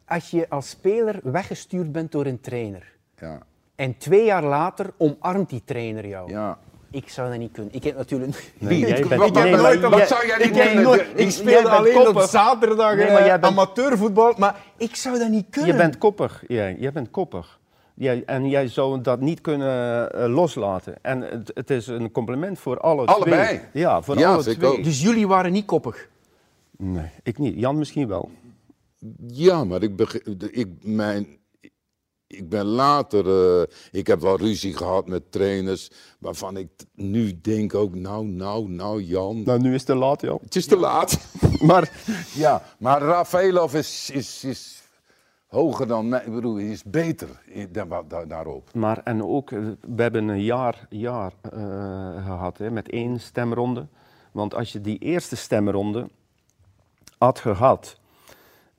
[0.06, 3.38] Als je als speler weggestuurd bent door een trainer Ja,
[3.74, 6.30] en twee jaar later omarmt die trainer jou.
[6.30, 6.58] ja.
[6.90, 7.74] Ik zou dat niet kunnen.
[7.74, 8.52] Ik heb natuurlijk...
[8.58, 10.82] Nee, jij Ik- bent- wat- nee, wat- maar wat jij- zou jij niet Ik, kunnen?
[10.82, 15.18] nooit- ik bent alleen op zaterdag Nee, eh, maar jij bent- amateurvoetbal, maar ik zou
[15.18, 15.70] dat niet kunnen.
[15.70, 17.58] Je bent koppig, jij, jij bent koppig.
[17.94, 20.94] Jij, en jij zou dat niet kunnen eh, loslaten.
[21.02, 23.46] En het, het is een compliment voor alle Allebei.
[23.46, 23.82] twee.
[23.82, 24.68] Ja, voor Ja, alle twee.
[24.78, 24.84] ook.
[24.84, 26.08] Dus jullie waren niet koppig?
[26.76, 27.58] Nee, ik niet.
[27.60, 28.30] Jan misschien wel.
[29.26, 30.00] Ja, maar ik,
[30.50, 31.26] ik, mijn,
[32.26, 33.26] ik ben later.
[33.60, 35.90] eh, ik heb wel ruzie gehad met trainers.
[36.18, 37.94] waarvan ik nu denk ook.
[37.94, 39.42] Nou, nou, nou, Jan.
[39.42, 40.38] Nou, nu is het te laat, Jan.
[40.42, 41.18] Het is te laat.
[41.60, 41.90] Maar
[42.34, 44.82] ja, maar Rafaelov is, is, is
[45.54, 46.22] hoger dan mij.
[46.24, 47.28] Ik bedoel, hij is beter
[48.28, 48.70] daarop.
[48.74, 53.86] Maar en ook, eh, we hebben een jaar, jaar eh, gehad hè, met één stemronde.
[54.32, 56.08] Want als je die eerste stemronde
[57.18, 57.98] had gehad,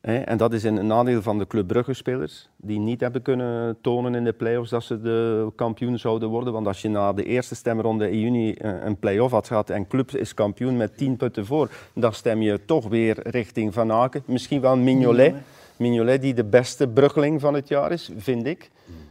[0.01, 3.77] hè, en dat is een nadeel van de Club Brugge spelers, die niet hebben kunnen
[3.81, 6.53] tonen in de play-offs dat ze de kampioen zouden worden.
[6.53, 9.88] Want als je na de eerste stemronde in juni eh, een play-off had gehad en
[9.88, 14.23] Club is kampioen met 10 punten voor, dan stem je toch weer richting Van Aken.
[14.25, 15.35] Misschien wel Mignolet.
[15.77, 18.69] Mignolet die de beste bruggeling van het jaar is, vind ik.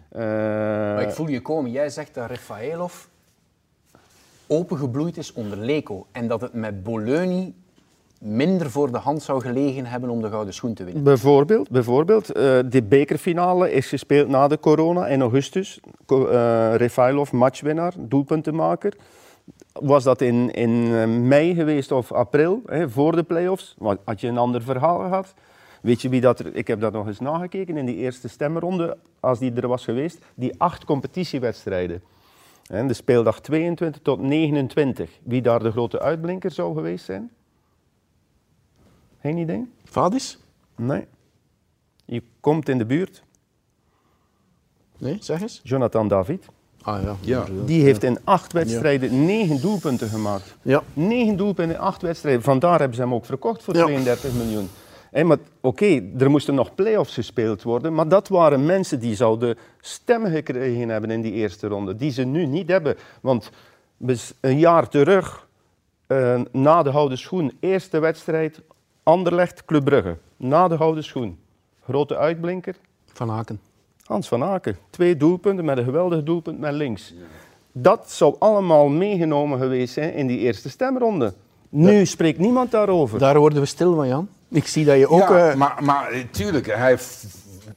[0.09, 1.71] Eh, Maar ik voel je komen.
[1.71, 3.05] Jij zegt dat Rafaelov
[4.47, 6.07] opengebloeid is onder Leko.
[6.13, 7.47] En dat het met Bologna
[8.21, 11.03] minder voor de hand zou gelegen hebben om de gouden schoen te winnen.
[11.03, 15.81] Bijvoorbeeld, bijvoorbeeld eh, de bekerfinale is gespeeld na de corona in augustus.
[16.07, 18.97] Co- eh Refailov, matchwinnaar, doelpuntenmaker.
[19.73, 23.75] Was dat in, in eh, mei geweest of april, hè, voor de play-offs?
[24.05, 25.35] Had je een ander verhaal gehad?
[25.85, 26.55] Weet je wie dat er...
[26.55, 30.19] Ik heb dat nog eens nagekeken in die eerste stemronde, als die er was geweest.
[30.35, 32.03] Die acht competitiewedstrijden.
[32.67, 35.11] En de speeldag 22 tot 29.
[35.23, 37.31] Wie daar de grote uitblinker zou geweest zijn?
[39.21, 39.73] Geen idee?
[39.85, 40.39] Vadis?
[40.77, 41.07] Nee.
[42.05, 43.23] Je komt in de buurt.
[44.99, 45.61] Nee, zeg eens.
[45.63, 46.47] Jonathan David.
[46.83, 47.17] Ah ja.
[47.21, 47.47] Ja.
[47.65, 50.57] Die heeft in acht wedstrijden negen doelpunten gemaakt.
[50.63, 50.83] Ja.
[50.93, 52.43] Negen doelpunten in acht wedstrijden.
[52.43, 53.85] Vandaar hebben ze hem ook verkocht voor Ja.
[53.85, 54.69] 32 miljoen.
[55.23, 60.31] Maar Oké, er moesten nog play-offs gespeeld worden, maar dat waren mensen die zouden stemmen
[60.31, 62.97] gekregen hebben in die eerste ronde, die ze nu niet hebben.
[63.21, 63.51] Want
[64.41, 65.49] een jaar terug,
[66.07, 68.61] eh, na de Houden Schoen, eerste wedstrijd,
[69.03, 70.17] Anderlecht, Club Brugge.
[70.37, 71.39] Na de Houden Schoen.
[71.85, 72.77] Grote uitblinker,
[73.13, 73.61] Van Aken.
[74.03, 74.77] Hans van Aken.
[74.91, 77.15] Twee doelpunten met een geweldig doelpunt met links.
[77.73, 81.35] Dat zou allemaal meegenomen geweest zijn in die eerste stemronde.
[81.77, 83.19] Nu spreekt niemand daarover.
[83.19, 84.29] Daar worden we stil van, Jan.
[84.51, 85.29] Ik zie dat je ook...
[85.29, 87.25] ja, eh, maar, maar eh, tuurlijk, hij heeft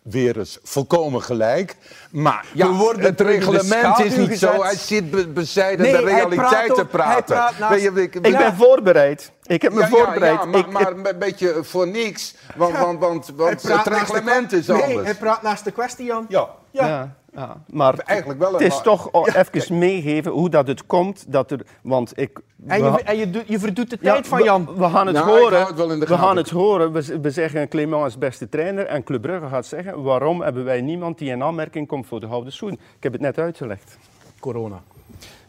[0.02, 1.76] weer eens volkomen gelijk.
[2.12, 4.54] Maar ja, We worden het reglement is niet gezet.
[4.54, 4.62] zo.
[4.64, 7.24] Hij zit be- bezijden Nee, de praat realiteit te praten.
[7.36, 9.32] praat naast- Weet je, ik, Ik ben voorbereid.
[9.48, 10.40] Ik heb me ja, ja, voorbereid.
[10.40, 12.36] Ja, maar, Ik- maar een beetje voor niks.
[12.56, 15.04] Want, want, want, want praat het naast de reglement is Nee, anders.
[15.06, 16.26] hij praat naast de kwestie, Jan.
[16.30, 16.50] Ja.
[16.72, 17.16] Ja.
[17.34, 21.26] Ja, maar Eigenlijk wel een- het is toch even meegeven hoe dat het komt.
[21.32, 24.44] Dat er, want ik, En je, en je, doet- je verdoet de Ja, tijd van
[24.44, 24.76] Jan.
[24.78, 25.58] We, gaan het Nou, horen.
[25.58, 26.26] hou het wel in de we gaten.
[26.28, 26.92] gaan het horen.
[26.92, 28.86] We, we zeggen Clément is beste trainer.
[28.86, 32.28] En Club Brugge gaat zeggen waarom hebben wij niemand die in aanmerking komt voor de
[32.28, 32.72] gouden schoen.
[32.72, 33.98] Ik heb het net uitgelegd.
[34.40, 34.82] Corona.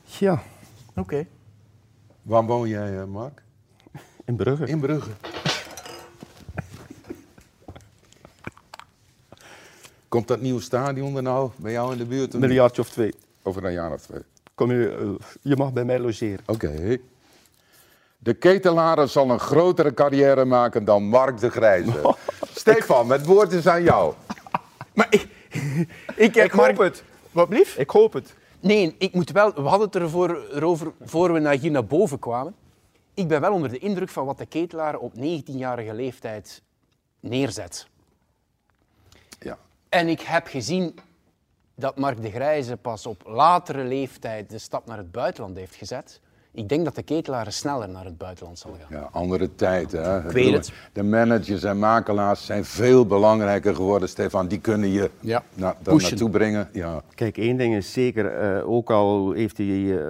[0.05, 0.43] Ja,
[0.97, 1.27] Oké.
[2.23, 3.43] Waar woon jij, eh, Mark?
[4.29, 4.67] In Brugge.
[4.67, 5.11] In Brugge.
[10.09, 12.35] Komt dat nieuwe stadion er nou bij jou in de buurt?
[12.35, 13.15] Een miljardje of twee.
[13.43, 14.21] Over een jaar of twee.
[14.55, 16.41] Kom je, eh, je mag bij mij logeren.
[16.47, 16.99] Oké.
[18.19, 22.15] De ketelaar zal een grotere carrière maken dan Mark de Grijze.
[22.55, 24.15] Stefan, het woord is aan jou.
[24.95, 25.27] Maar ik...
[26.17, 27.03] ik, Ik hoop het.
[27.31, 27.77] Wat blief?
[27.77, 28.35] Ik hoop het.
[28.61, 29.55] Nee, ik moet wel...
[29.55, 32.55] We hadden het ervoor, erover voor we naar hier naar boven kwamen.
[33.19, 36.63] Ik ben wel onder de indruk van wat de ketelaar op 19-jarige leeftijd
[37.21, 37.87] neerzet.
[39.41, 39.59] Ja.
[39.89, 40.99] En ik heb gezien
[41.75, 46.21] dat Mark de Grijze pas op latere leeftijd de stap naar het buitenland heeft gezet.
[46.59, 48.99] Ik denk dat de ketelaren sneller naar het buitenland zal gaan.
[49.01, 50.03] Ja, andere tijden.
[50.05, 50.19] Hè.
[50.27, 50.73] Ik weet het.
[50.93, 54.49] De managers en makelaars zijn veel belangrijker geworden, Stefan.
[54.49, 55.43] Die kunnen je Ja.
[55.55, 56.11] na, daar Pushen.
[56.11, 56.69] naartoe brengen.
[56.73, 57.03] Ja.
[57.15, 60.07] Kijk, één ding is zeker, eh, ook al heeft hij eh,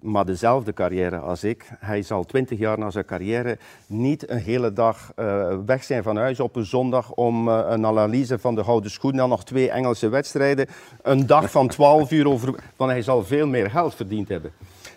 [0.00, 4.72] maar dezelfde carrière als ik, hij zal twintig jaar na zijn carrière niet een hele
[4.72, 8.90] dag eh, weg zijn van huis op een zondag om een analyse van de gouden
[8.90, 10.66] schoen, dan nog twee Engelse wedstrijden,
[11.02, 14.52] een dag van 12 uur over, want hij zal veel meer geld verdiend hebben.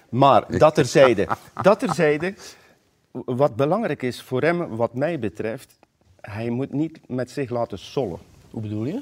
[0.10, 1.28] Maar dat terzijde,
[1.62, 2.34] dat terzijde,
[3.12, 5.80] wat belangrijk is voor hem, wat mij betreft,
[6.22, 8.20] hij moet niet met zich laten sollen.
[8.50, 9.02] Hoe bedoel je?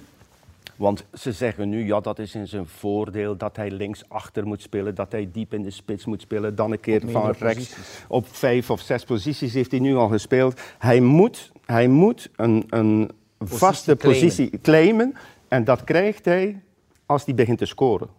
[0.76, 4.96] Want ze zeggen nu, ja, dat is in zijn voordeel dat hij linksachter moet spelen,
[4.96, 7.40] dat hij diep in de spits moet spelen, dan een keer van rechts.
[7.40, 8.06] posities.
[8.08, 10.62] Op vijf of zes posities heeft hij nu al gespeeld.
[10.78, 14.22] Hij moet, hij moet een, een vaste claimen.
[14.22, 15.14] positie claimen
[15.48, 16.62] en dat krijgt hij
[17.06, 18.10] als hij begint te scoren.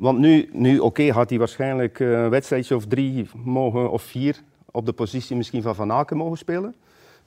[0.00, 4.42] Want nu, nu oké, had hij waarschijnlijk eh, een wedstrijdje of drie mogen, of vier
[4.70, 6.74] op de positie misschien van Van Aken mogen spelen.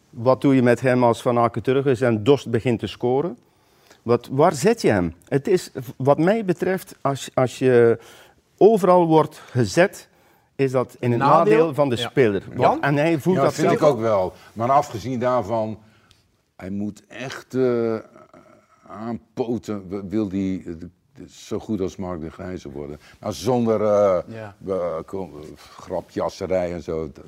[0.09, 3.37] Wat doe je met hem als Van Aken terug is en Dost begint te scoren?
[4.01, 5.13] Wat, waar zet je hem?
[5.27, 7.99] Het is, wat mij betreft, als, als je
[8.57, 10.09] overal wordt gezet,
[10.55, 11.57] is dat in het Nadeel?
[11.57, 12.09] nadeel, van de Ja.
[12.09, 12.43] speler.
[12.57, 12.81] Jan?
[12.81, 14.33] En hij voelt Ja, dat vind zelf ik ook wel.
[14.53, 15.79] Maar afgezien daarvan,
[16.55, 17.95] hij moet echt eh,
[18.87, 20.73] aanpoten, wil hij eh,
[21.29, 22.99] zo goed als Mark de Grijzer worden.
[23.19, 24.55] Maar zonder eh Ja.
[24.67, 27.09] eh, eh, grapjasserij en zo.
[27.13, 27.25] Dat,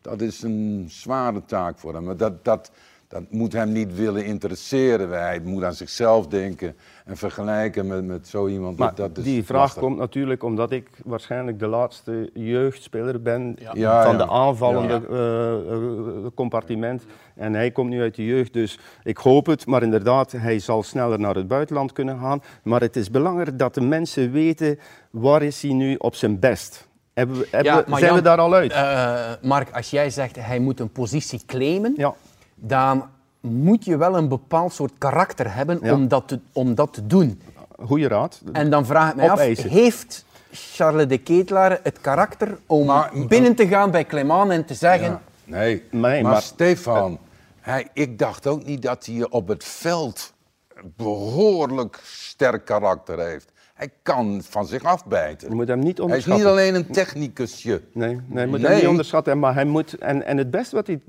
[0.00, 2.04] dat is een zware taak voor hem.
[2.04, 2.70] Maar dat, dat,
[3.08, 5.08] dat moet hem niet willen interesseren.
[5.10, 8.78] Hij moet aan zichzelf denken en vergelijken met, met zo iemand.
[8.78, 9.82] Maar dat is die vraag lastig.
[9.82, 13.70] komt natuurlijk omdat ik waarschijnlijk de laatste jeugdspeler ben Ja.
[13.74, 14.24] Ja, van ja.
[14.24, 15.16] de aanvallende Ja.
[15.16, 17.04] eh, eh, compartiment.
[17.34, 19.66] En hij komt nu uit de jeugd, dus ik hoop het.
[19.66, 22.42] Maar inderdaad, hij zal sneller naar het buitenland kunnen gaan.
[22.62, 24.78] Maar het is belangrijk dat de mensen weten
[25.10, 26.86] waar is hij nu op zijn best.
[27.14, 28.72] Hebben we, hebben, Ja, we- maar zijn we daar al uit?
[28.72, 32.14] Eh, Mark, als jij zegt hij moet een positie claimen, ja.
[32.58, 33.08] Dan
[33.40, 35.92] moet je wel een bepaald soort karakter hebben Ja.
[35.94, 37.42] om, dat te, om dat te doen.
[37.84, 38.40] Goeie raad.
[38.52, 43.54] En dan vraag ik mij af, heeft Charles de Ketelaar het karakter om Maar- binnen
[43.54, 45.08] te gaan bij Clement en te zeggen...
[45.10, 45.82] Ja, nee.
[45.90, 47.18] Nee, maar, maar- Stefan,
[47.60, 50.32] hij, ik dacht ook niet dat hij op het veld
[50.74, 53.52] een behoorlijk sterk karakter heeft.
[53.78, 55.48] Hij kan van zich afbijten.
[55.48, 56.44] Je moet hem niet Hij is onderschatten.
[56.44, 57.80] niet alleen een technicusje.
[57.92, 58.70] Nee, nee, je moet Nee.
[58.70, 59.38] hem niet onderschatten.
[59.38, 61.00] Maar hij moet, en, en het beste wat hij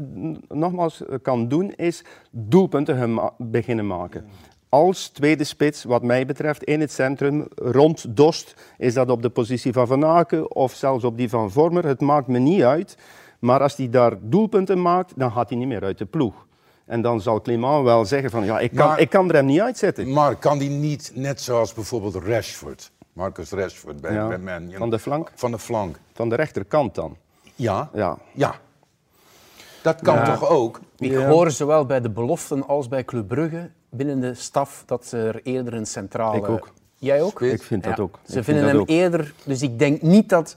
[0.47, 4.25] nogmaals eh, kan doen, is doelpunten beginnen maken.
[4.69, 9.29] Als tweede spits, wat mij betreft, in het centrum, rond Dost, is dat op de
[9.29, 11.85] positie van Van Aken of zelfs op die van Vormer.
[11.85, 12.97] Het maakt me niet uit.
[13.39, 16.47] Maar als hij daar doelpunten maakt, dan gaat hij niet meer uit de ploeg.
[16.89, 19.45] En dan zal Clément wel zeggen van, ja, ik kan, Maar- ik kan er hem
[19.45, 20.13] niet uitzetten.
[20.13, 24.77] Maar kan die niet, net zoals bijvoorbeeld Rashford, Marcus Rashford bij, Ja, bij Man United-
[24.77, 25.31] van de flank?
[25.35, 25.97] Van de flank.
[26.13, 27.15] Van de rechterkant dan.
[27.55, 27.89] Ja.
[27.93, 28.17] Ja.
[28.33, 28.55] Ja.
[29.81, 30.79] Dat kan toch ook?
[30.97, 31.27] Ik Ja.
[31.27, 35.39] hoor zowel bij de beloften als bij Club Brugge binnen de staf dat ze er
[35.43, 36.37] eerder een centrale...
[36.37, 36.71] Ik ook.
[36.97, 37.29] Jij ook?
[37.29, 37.53] Spits.
[37.53, 38.03] Ik vind dat Ja.
[38.03, 38.19] ook.
[38.25, 38.89] Ze Ik vinden vind hem ook.
[38.89, 39.33] eerder...
[39.43, 40.55] Dus ik denk niet dat,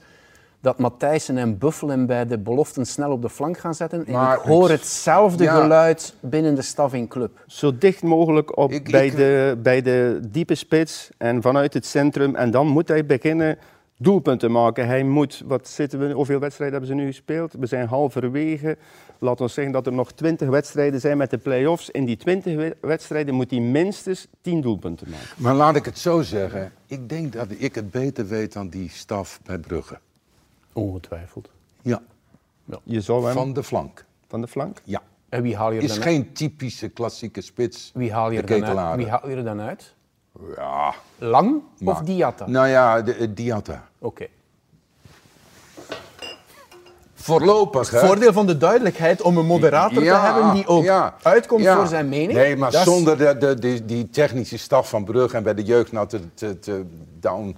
[0.63, 4.05] dat Matthijssen en Buffel hem bij de beloften snel op de flank gaan zetten.
[4.05, 5.61] En Maar ik hoor ik- hetzelfde Ja.
[5.61, 7.43] geluid binnen de staf in club.
[7.47, 11.85] Zo dicht mogelijk op Ik- bij, ik- de, bij de diepe spits en vanuit het
[11.85, 12.35] centrum.
[12.35, 13.57] En dan moet hij beginnen
[13.97, 14.87] doelpunten maken.
[14.87, 17.53] Hij moet, wat zitten we, hoeveel wedstrijden hebben ze nu gespeeld?
[17.59, 18.77] We zijn halverwege.
[19.19, 21.89] Laat ons zeggen dat er nog 20 wedstrijden zijn met de play-offs.
[21.89, 25.27] In die 20 we- wedstrijden moet hij minstens 10 doelpunten maken.
[25.37, 26.71] Maar laat ik het zo zeggen.
[26.87, 29.97] Ik denk dat ik het beter weet dan die staf bij Brugge.
[30.73, 31.49] Ongetwijfeld.
[31.81, 32.01] Ja.
[32.83, 34.05] Je zou hem van, Van de flank.
[34.29, 34.81] de flank?
[34.83, 35.01] Ja.
[35.29, 37.91] En wie haal je er Is dan geen typische klassieke spits.
[37.93, 38.97] Wie haal je de er dan uit?
[38.97, 39.95] Wie haal je er dan uit?
[40.55, 40.93] Ja.
[41.17, 42.47] Lang maar- of Diatta?
[42.47, 43.89] Nou ja, de, de Diatta.
[43.99, 44.27] Oké.
[47.23, 47.99] Voorlopig, hè?
[47.99, 51.75] Voordeel van de duidelijkheid om een moderator Ja, te hebben die ook ja, uitkomt ja.
[51.75, 52.33] voor zijn mening.
[52.33, 55.53] Nee, maar Dat is- zonder de, de, die, die technische staf van Brugge en bij
[55.53, 56.85] de jeugd nou te, te, te
[57.19, 57.57] down.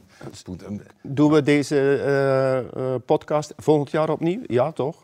[1.01, 4.41] Doen we deze eh, eh, podcast volgend jaar opnieuw?
[4.47, 4.95] Ja, toch?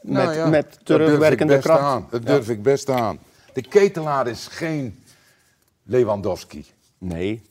[0.00, 1.80] Nou met, ja, met terugwerkende kracht.
[1.80, 2.06] Aan.
[2.10, 3.18] Dat durf ik best aan.
[3.52, 5.02] De ketelaar is geen
[5.82, 6.64] Lewandowski.
[6.98, 7.42] Nee.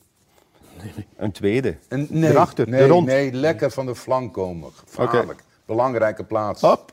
[1.16, 1.76] Een tweede.
[1.88, 3.06] Een, nee, Erachter, nee, de rond.
[3.06, 4.70] nee, lekker van de flank komen.
[4.86, 5.44] Gevaarlijk.
[5.66, 6.60] Belangrijke plaats.
[6.60, 6.92] Hop.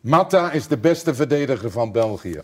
[0.00, 2.40] Matta is de beste verdediger van België.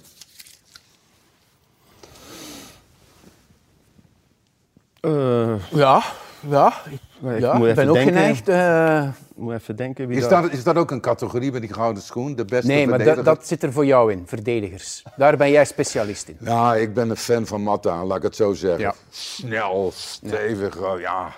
[5.01, 6.03] Eh, Ja,
[6.49, 6.73] ja.
[6.91, 7.01] Ik,
[7.35, 8.15] Ik ja, moet ik ben even ook denken.
[8.15, 8.49] geneigd.
[8.49, 10.53] eh, moet even denken wie Is dat...
[10.53, 12.35] is dat ook een categorie met die gouden schoen?
[12.35, 15.03] De beste nee, maar dat, dat zit er voor jou in, verdedigers.
[15.17, 16.37] Daar ben jij specialist in.
[16.41, 18.81] Ja, ik ben een fan van Matta, laat ik het zo zeggen.
[18.81, 18.95] Ja.
[19.11, 21.35] Snel, stevig, oh, ja.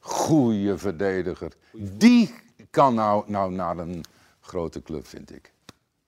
[0.00, 1.52] goede verdediger.
[1.72, 2.34] Die
[2.70, 4.04] kan nou, nou naar een
[4.40, 5.52] grote club, vind ik.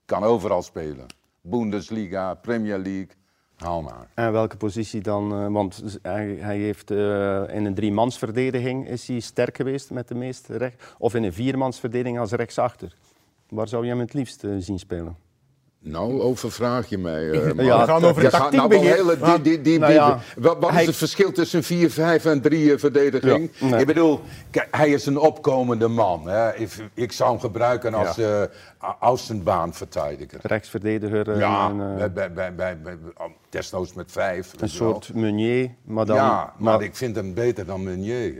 [0.05, 1.05] Kan overal spelen.
[1.41, 3.07] Bundesliga, Premier League,
[3.55, 4.07] haal maar.
[4.13, 5.33] En welke positie dan?
[5.33, 6.97] eh, Want hij heeft eh,
[7.55, 10.95] in een driemansverdediging is hij sterk geweest met de meeste recht.
[10.97, 12.95] Of in een viermansverdediging als rechtsachter.
[13.49, 15.15] Waar zou je hem het liefst eh, zien spelen?
[15.85, 17.29] Nou, overvraag je mij.
[17.31, 17.61] eh, Mark.
[17.61, 20.69] Ja, we gaan over de tactiek nou hele die, die, die, Nou ja, wat, wat
[20.69, 23.49] is hij- het verschil tussen 4, 5 en 3 verdediging?
[23.59, 23.79] Ja, nee.
[23.79, 24.19] Ik bedoel,
[24.71, 26.27] hij is een opkomende man.
[26.27, 26.55] Hè.
[26.55, 28.41] Ik, ik zou hem gebruiken als eh
[28.99, 30.39] außenbaanverdediger.
[30.41, 31.31] Rechtsverdediger.
[31.31, 32.97] eh, Ja, eh, bij, bij, bij, bij, bij-
[33.49, 34.51] desnoods met vijf.
[34.51, 34.91] weet een je wel.
[34.93, 35.69] soort Meunier.
[35.83, 38.33] Maar dan, ja, maar, maar, ik vind hem beter dan Meunier.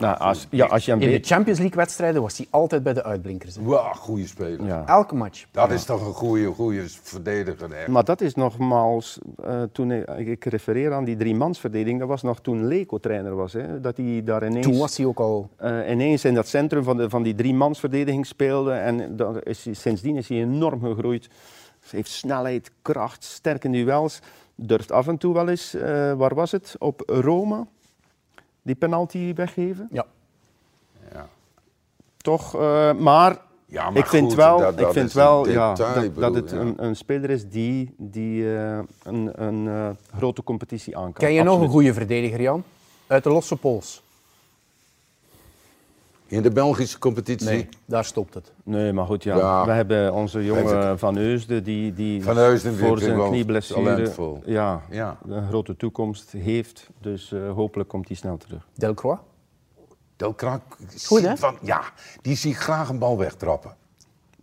[0.00, 2.92] Maar nou, als, ja, als je In de Champions League wedstrijden was hij altijd bij
[2.92, 3.56] de uitblinkers.
[3.56, 3.62] hè.
[3.94, 4.66] Goede speler.
[4.66, 4.86] ja.
[4.86, 5.44] Elke match.
[5.50, 7.72] Dat is toch een goede, goede verdediger.
[7.72, 7.88] Echt.
[7.88, 12.40] Maar dat is nogmaals, eh, toen ik, ik refereer aan die driemansverdediging, dat was nog
[12.40, 13.52] toen Leco trainer was.
[13.52, 15.48] Hè, dat hij daar ineens, Toen was hij ook al...
[15.56, 18.72] eh, ineens in dat centrum van, de, van die driemansverdediging speelde.
[18.72, 21.28] En daar is sindsdien is hij enorm gegroeid.
[21.80, 24.20] Hij heeft snelheid, kracht, sterke duels.
[24.54, 26.74] Durft af en toe wel eens, eh, waar was het?
[26.78, 27.66] Op Roma,
[28.62, 29.88] die penalty weggeven.
[29.90, 30.04] Ja.
[31.12, 31.28] Ja.
[32.16, 35.74] Toch, eh, maar, Ja, maar ik vind goed, wel, dat- ik dat vind wel ja,
[35.74, 36.56] dat, dat het ja.
[36.56, 41.12] een, een speler is die, die eh, een, een eh, grote competitie aan kan.
[41.12, 42.62] Ken je nog een goede verdediger, Jan?
[43.06, 44.02] Uit de losse pols?
[46.32, 47.68] In de Belgische competitie.
[47.84, 48.52] daar stopt het.
[48.62, 49.36] Nee, maar goed, ja.
[49.36, 49.64] Ja.
[49.64, 54.42] We hebben onze jongen Van Heusden, die, die Van Heusden voor zijn knieblessure talentvol.
[54.46, 55.16] ja, Ja.
[55.28, 56.88] een grote toekomst heeft.
[57.00, 58.66] Dus eh, hopelijk komt hij snel terug.
[58.74, 59.20] Delcroix?
[60.16, 60.60] Delcrac,
[61.06, 61.36] Goed, hè?
[61.36, 61.82] Van, ja,
[62.22, 63.74] die zie ik graag een bal wegtrappen.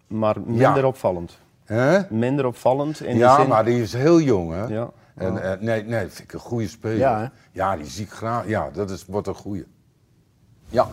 [0.08, 0.88] Maar minder Ja.
[0.88, 1.38] opvallend.
[1.66, 2.00] Hè?
[2.10, 3.50] Minder opvallend in Ja, de zin...
[3.50, 4.66] maar die is heel jong, hè?
[4.66, 4.90] Ja.
[5.16, 6.98] En, eh, nee, nee, vind ik een goede speler.
[6.98, 7.28] Ja, hè?
[7.52, 8.48] Ja, die zie ik graag.
[8.48, 9.66] Ja, dat is, wordt een goede.
[10.68, 10.90] Ja.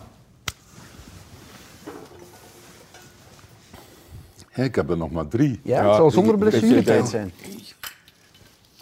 [4.57, 5.59] Ik heb er nog maar drie.
[5.63, 7.31] Ja, Ja, het zal zonder blessuretijd zijn.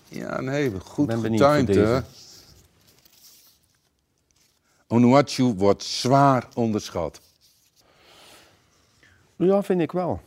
[0.07, 1.99] Ja, nee, goed Ben getimed, hè?
[4.87, 7.21] Onuachu wordt zwaar onderschat.
[9.35, 10.19] Ja, vind ik wel.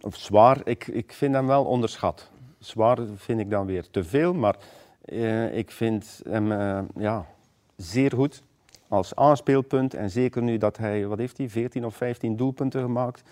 [0.00, 2.28] Of zwaar, ik, ik vind hem wel onderschat.
[2.58, 4.56] Zwaar vind ik dan weer te veel, maar
[5.04, 7.26] eh, ik vind hem eh, ja,
[7.76, 8.42] zeer goed
[8.88, 9.94] als aanspeelpunt.
[9.94, 13.22] En zeker nu dat hij, wat heeft hij, 14 of 15 doelpunten gemaakt.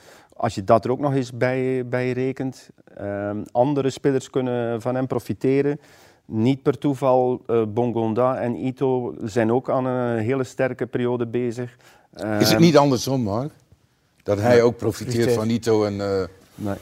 [0.42, 2.70] Als je dat er ook nog eens bij, bij rekent.
[2.96, 5.80] ehm, andere spelers kunnen van hem profiteren.
[6.24, 11.76] Niet per toeval, eh, Bongonda en Ito zijn ook aan een hele sterke periode bezig.
[12.14, 13.52] Is het Ehm, niet andersom, Mark?
[14.22, 16.00] Dat hij ook profiteert van Ito en...
[16.00, 16.24] eh,
[16.54, 16.76] Nee.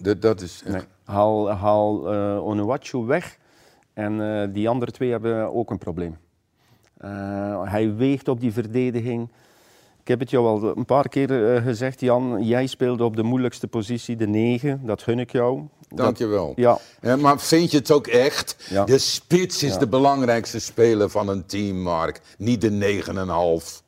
[0.00, 0.62] Dat, dat is...
[0.66, 0.82] echt- Nee.
[1.04, 3.38] Haal, haal eh Onuachu weg
[3.92, 6.16] en eh, die andere twee hebben ook een probleem.
[6.96, 9.28] Eh, hij weegt op die verdediging.
[10.02, 12.44] Ik heb het jou al een paar keer eh, gezegd, Jan.
[12.44, 14.80] Jij speelde op de moeilijkste positie, de 9.
[14.86, 15.62] Dat gun ik jou.
[15.88, 16.52] Dank je wel.
[16.56, 18.56] Ja, Ja, maar vind je het ook echt?
[18.70, 18.84] Ja.
[18.84, 19.78] De spits is Ja.
[19.78, 22.20] de belangrijkste speler van een team, Mark.
[22.38, 23.82] Niet de 9,5.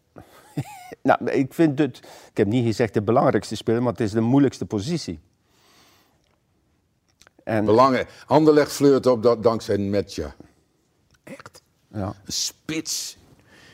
[1.03, 1.99] nou, ik vind het.
[2.31, 5.19] Ik heb niet gezegd de belangrijkste speler, maar het is de moeilijkste positie.
[7.45, 8.11] En, Belangrijk.
[8.27, 10.35] Anderlecht fleurt op dat dankzij Metja.
[11.25, 11.63] Echt?
[11.93, 12.15] ja.
[12.27, 13.17] Spits.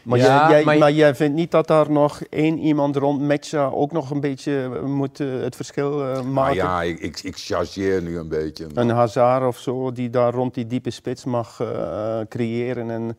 [0.02, 3.66] Maar, Ja, jij, jij- maar jij vindt niet dat daar nog één iemand rond Metja
[3.68, 6.54] ook nog een beetje eh, moet eh, het verschil eh, Maar maken?
[6.54, 8.66] ja, ik, ik, ik chargeer nu een beetje.
[8.74, 11.60] Een Hazard of zo, die daar rond die diepe spits mag
[12.28, 12.90] creëren.
[12.90, 13.16] En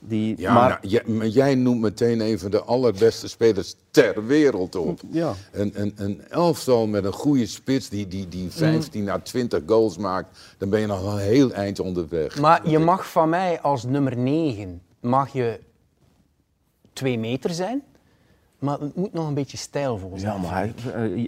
[0.00, 4.26] die, Ja, maar, nou, jij, maar jij noemt meteen een van de allerbeste spelers ter
[4.26, 5.00] wereld op.
[5.10, 5.32] ja.
[5.52, 9.98] Een, een, een elftal met een goede spits die, die, die 15 à 20 goals
[9.98, 12.40] maakt, dan ben je nog een heel eind onderweg.
[12.40, 15.60] Maar je mag van mij als nummer 9 mag je
[16.98, 17.82] 2 meter zijn,
[18.58, 20.32] maar het moet nog een beetje stijlvol zijn.
[20.34, 20.72] ja, maar hij,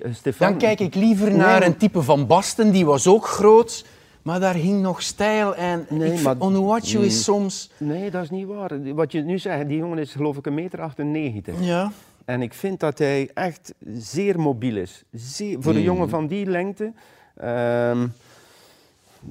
[0.03, 0.49] eh, Stefan...
[0.49, 1.69] Dan kijk ik liever naar Nee.
[1.69, 3.85] een type van Basten, die was ook groot,
[4.23, 7.05] maar daar hing nog stijl en Nee, maar- Onuachu Mm.
[7.05, 7.71] is soms...
[7.79, 8.95] Nee, dat is niet waar.
[8.95, 11.55] Wat je nu zegt, die jongen is geloof ik een meter 98.
[11.61, 11.93] Ja.
[12.25, 15.03] En ik vind dat hij echt zeer mobiel is.
[15.13, 16.93] Zeer, voor een jongen van die lengte.
[17.37, 18.07] ehm,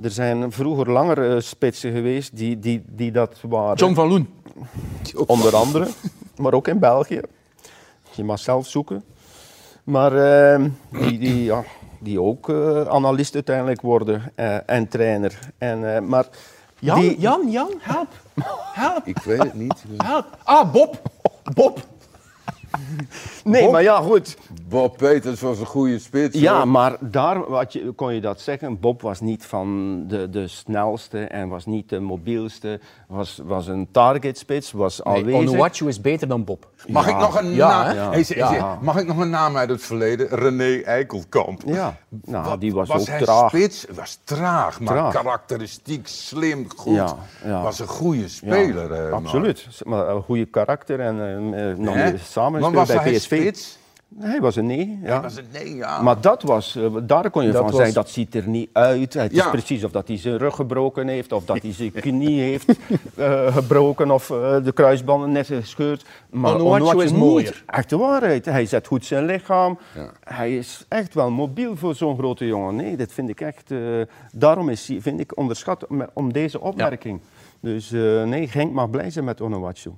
[0.01, 3.77] er zijn vroeger langere spitsen geweest die, die, die dat waren.
[3.77, 4.27] John van Loen.
[5.25, 5.87] Onder andere,
[6.37, 7.21] maar ook in België.
[8.11, 9.03] Je mag zelf zoeken.
[9.83, 11.63] Maar ehm, die, die, ja,
[11.99, 15.39] die ook eh, analist uiteindelijk worden eh, en trainer.
[15.57, 16.25] En, eh, maar
[16.79, 18.07] Jan, die, Jan, Jan, help.
[18.73, 19.83] Help, Ik weet het niet.
[19.97, 20.25] help.
[20.43, 21.01] Ah, Bob.
[21.53, 21.79] Bob.
[23.43, 23.71] Nee, Bob?
[23.71, 24.37] maar ja, goed.
[24.69, 26.39] Bob Peters was een goede spits.
[26.39, 26.67] Ja, hoor.
[26.67, 28.79] maar daar wat je, kon je dat zeggen.
[28.79, 32.79] Bob was niet van de, de snelste en was niet de mobielste.
[33.07, 35.39] Was, was een targetspits, was Nee, aanwezig.
[35.49, 36.67] Onuachu is beter dan Bob.
[36.87, 37.95] Mag, ik nog een Ja, naam?
[37.95, 38.49] Ja.
[38.49, 40.27] Hey, mag ik nog een naam uit het verleden?
[40.27, 41.61] René Eikelkamp.
[41.65, 43.49] Ja, nou, Wat- die was, ook hij traag.
[43.49, 43.85] spits?
[43.95, 45.13] Was traag, maar Traag.
[45.13, 46.95] karakteristiek, slim, goed.
[46.95, 47.15] Ja,
[47.45, 47.61] ja.
[47.61, 48.91] Was een goede Ja, speler.
[48.91, 49.67] eh, absoluut.
[49.85, 51.19] Maar een goede karakter en
[51.53, 53.21] eh, eh, nog samen was bij hij PSV.
[53.23, 53.78] spits?
[54.17, 54.99] Hij was een nee.
[55.03, 55.09] Ja.
[55.11, 56.01] Hij was een nee, ja.
[56.01, 58.69] Maar dat was, eh, daar kon je Dat van was- zeggen, dat ziet er niet
[58.73, 59.13] uit.
[59.13, 59.43] Het Ja.
[59.45, 62.65] is precies of dat hij zijn rug gebroken heeft, of dat hij zijn knie heeft
[63.15, 66.05] eh, gebroken, of eh, de kruisbanden net gescheurd.
[66.29, 67.63] Maar Onuachu is mooier.
[67.65, 68.45] Echt de waarheid.
[68.45, 69.77] Hij zet goed zijn lichaam.
[69.95, 70.11] Ja.
[70.23, 72.75] Hij is echt wel mobiel voor zo'n grote jongen.
[72.75, 73.71] Nee, dat vind ik echt...
[73.71, 73.79] eh,
[74.33, 77.19] daarom is hij, vind ik, onderschat om, om deze opmerking.
[77.59, 79.91] Dus eh, nee, Genk mag blij zijn met Onuachu.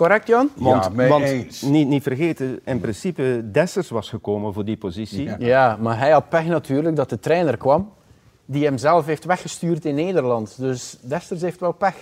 [0.00, 0.50] Correct, Jan?
[0.56, 1.62] Ja, mee eens.
[1.62, 5.22] Niet, niet vergeten, in principe Dessers was gekomen voor die positie.
[5.22, 5.36] Ja.
[5.38, 7.92] Ja, maar hij had pech natuurlijk dat de trainer kwam
[8.44, 10.58] die hem zelf heeft weggestuurd in Nederland.
[10.58, 11.94] Dus Desters heeft wel pech.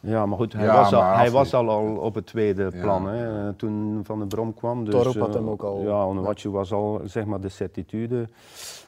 [0.00, 2.80] Ja, maar goed, hij, Ja, was, al, hij was al, al op het tweede Ja.
[2.80, 4.84] plan hè, toen Van den Brom kwam.
[4.84, 8.28] Dus, Torp had eh, hem ook al- Ja, Onuachu was al zeg maar de certitude.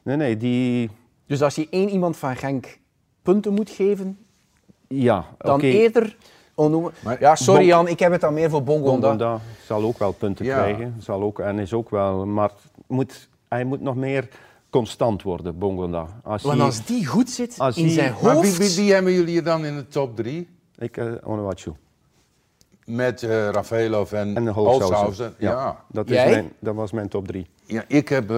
[0.03, 0.90] Nee, nee, die...
[1.26, 2.78] Dus als je één iemand van Genk
[3.22, 4.18] punten moet geven,
[4.88, 6.16] Ja, dan eerder...
[6.55, 9.09] Maar ja, sorry Jan, ik heb het dan meer voor Bongonda.
[9.09, 10.57] Bongonda zal ook wel punten Ja.
[10.59, 10.94] krijgen.
[10.98, 12.26] Zal ook, en is ook wel...
[12.26, 12.50] Maar
[12.86, 14.28] moet, hij moet nog meer
[14.70, 16.07] constant worden, Bongonda.
[16.22, 18.57] Als Want hij- als die goed zit Als in die- zijn Maar wie, hoofd...
[18.59, 20.48] wie, wie hebben jullie dan in de top drie?
[20.78, 21.72] Ik, eh Onuachu.
[22.84, 25.34] Met eh Rafaelov en, En Holzhausen.
[25.38, 25.50] Ja.
[25.50, 25.84] Ja.
[25.88, 27.46] Dat, is mijn, dat was mijn top drie.
[27.64, 28.36] Ja, ik heb eh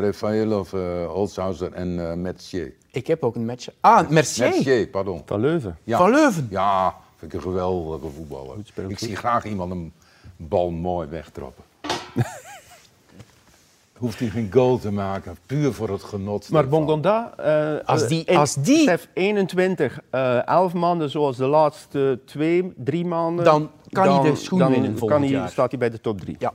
[0.00, 2.72] Rafaelov, eh Holzhausen en eh Mercier.
[2.90, 3.68] Ik heb ook een match.
[3.80, 4.48] Ah, Mercier.
[4.48, 5.22] Mercier, pardon.
[5.26, 5.78] Van Leuven.
[5.84, 5.98] Ja.
[5.98, 6.46] Van Leuven.
[6.50, 8.56] Ja, vind ik een geweldige voetballer.
[8.64, 9.08] speelt ik goed.
[9.08, 9.92] zie graag iemand een
[10.36, 11.64] bal mooi wegtrappen.
[13.98, 16.48] Hoeft hij geen goal te maken, puur voor het genot.
[16.50, 16.68] Maar.
[16.68, 21.46] Bongonda, eh, Als eh, die- in- als die- Stef, 21, eh 11 maanden zoals de
[21.46, 23.44] laatste twee, drie maanden.
[23.44, 25.48] Dan kan hij de schoen dan winnen kan hij, jaar.
[25.50, 26.36] staat hij bij de top 3.
[26.38, 26.52] Ja.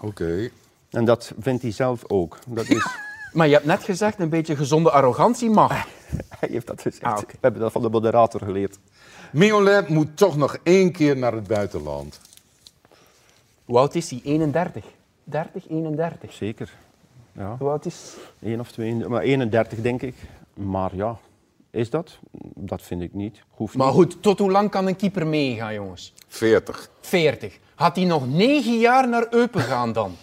[0.00, 0.48] Oké.
[0.90, 2.38] En dat vindt hij zelf ook.
[2.48, 2.86] Dat is,
[3.32, 5.70] Maar je hebt net gezegd, een beetje gezonde arrogantie mag.
[6.38, 7.02] hij heeft dat gezegd.
[7.04, 7.18] Ah.
[7.18, 8.78] We hebben dat van de moderator geleerd.
[9.32, 12.20] Mignolet moet toch nog één keer naar het buitenland.
[13.64, 14.20] Hoe oud is hij?
[14.24, 14.84] 31.
[15.24, 16.32] 30, 31.
[16.32, 16.72] Zeker.
[17.32, 18.14] Ja, Hoe oud is...
[18.42, 20.14] 1 of 2, maar 31 denk ik.
[20.54, 21.16] Maar ja,
[21.70, 22.18] is dat?
[22.54, 23.38] Dat vind ik niet.
[23.50, 23.96] Hoeft Maar niet.
[23.96, 26.12] goed, tot hoe lang kan een keeper meegaan, jongens?
[26.28, 26.88] 40.
[27.00, 27.58] 40.
[27.74, 30.16] Had hij nog 9 jaar naar Eupen gaan dan?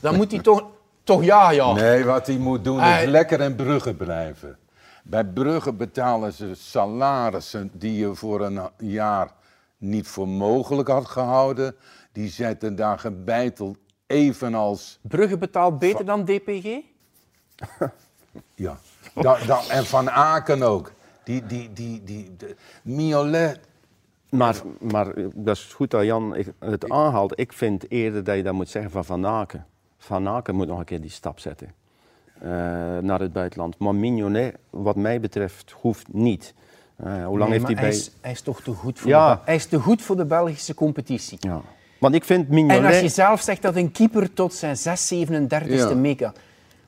[0.00, 0.64] Dan moet hij toch...
[1.04, 1.72] Toch ja, ja.
[1.72, 4.58] Nee, wat hij moet doen is lekker in Brugge blijven.
[5.08, 9.32] Bij Brugge betalen ze salarissen die je voor een jaar
[9.76, 11.76] niet voor mogelijk had gehouden.
[12.12, 14.98] Die zetten daar gebeiteld evenals...
[15.02, 16.66] Brugge betaalt beter dan DPG?
[18.54, 18.78] Ja.
[19.14, 20.92] Da, da- en Van Aken ook.
[21.24, 23.60] Die, die, die, die, de, Mignolet...
[24.30, 27.38] Maar, maar dat is goed dat Jan het aanhaalt.
[27.38, 29.66] Ik vind eerder dat je dat moet zeggen van Van Aken.
[29.98, 31.74] Van Aken moet nog een keer die stap zetten
[33.00, 33.78] naar het buitenland.
[33.78, 36.54] Maar Mignonet, wat mij betreft, hoeft niet.
[36.96, 37.90] Eh, hoe lang Nee, heeft maar hij bij...
[37.98, 39.34] is, hij is toch te goed voor Ja.
[39.34, 41.38] de, Hij is te goed voor de Belgische competitie.
[41.40, 41.60] Ja.
[42.00, 45.68] Want ik vind En als je zelf zegt dat een keeper tot zijn 6, 37
[46.18, 46.32] Ja.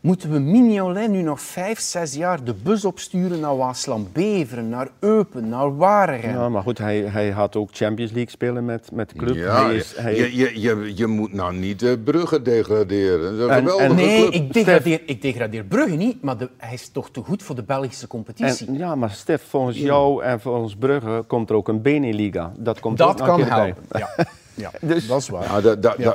[0.00, 5.48] Moeten we Mignolet nu nog 5, 6 jaar de bus opsturen naar Waasland-Beveren, naar Eupen,
[5.48, 6.30] naar Waregem?
[6.30, 9.34] Ja, maar goed, hij, hij gaat ook Champions League spelen met, met de club.
[9.36, 13.38] Ja, hij is, hij, je, je, je, je moet nou niet de Brugge degraderen.
[13.38, 14.32] Dat is een En- Nee, club.
[14.32, 17.62] ik degradeer, ik degradeer Brugge niet, maar de, hij is toch te goed voor de
[17.62, 18.66] Belgische competitie.
[18.66, 22.52] en, ja, maar Stef, volgens jou en volgens Brugge komt er ook een Beneliga.
[22.58, 23.48] Dat komt dat kan bij.
[23.48, 23.76] helpen.
[23.98, 24.08] Ja,
[24.54, 25.62] ja Dus- dat is waar.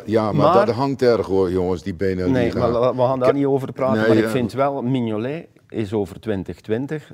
[0.06, 2.32] Ja, maar, Maar- dat hangt erg hoor, jongens, die benen.
[2.32, 3.98] Nee, die maar we gaan daar niet over praten.
[4.00, 7.12] Nee, maar ik vind wel, Mignolet is over 2020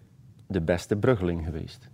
[0.47, 1.89] de beste bruggeling geweest.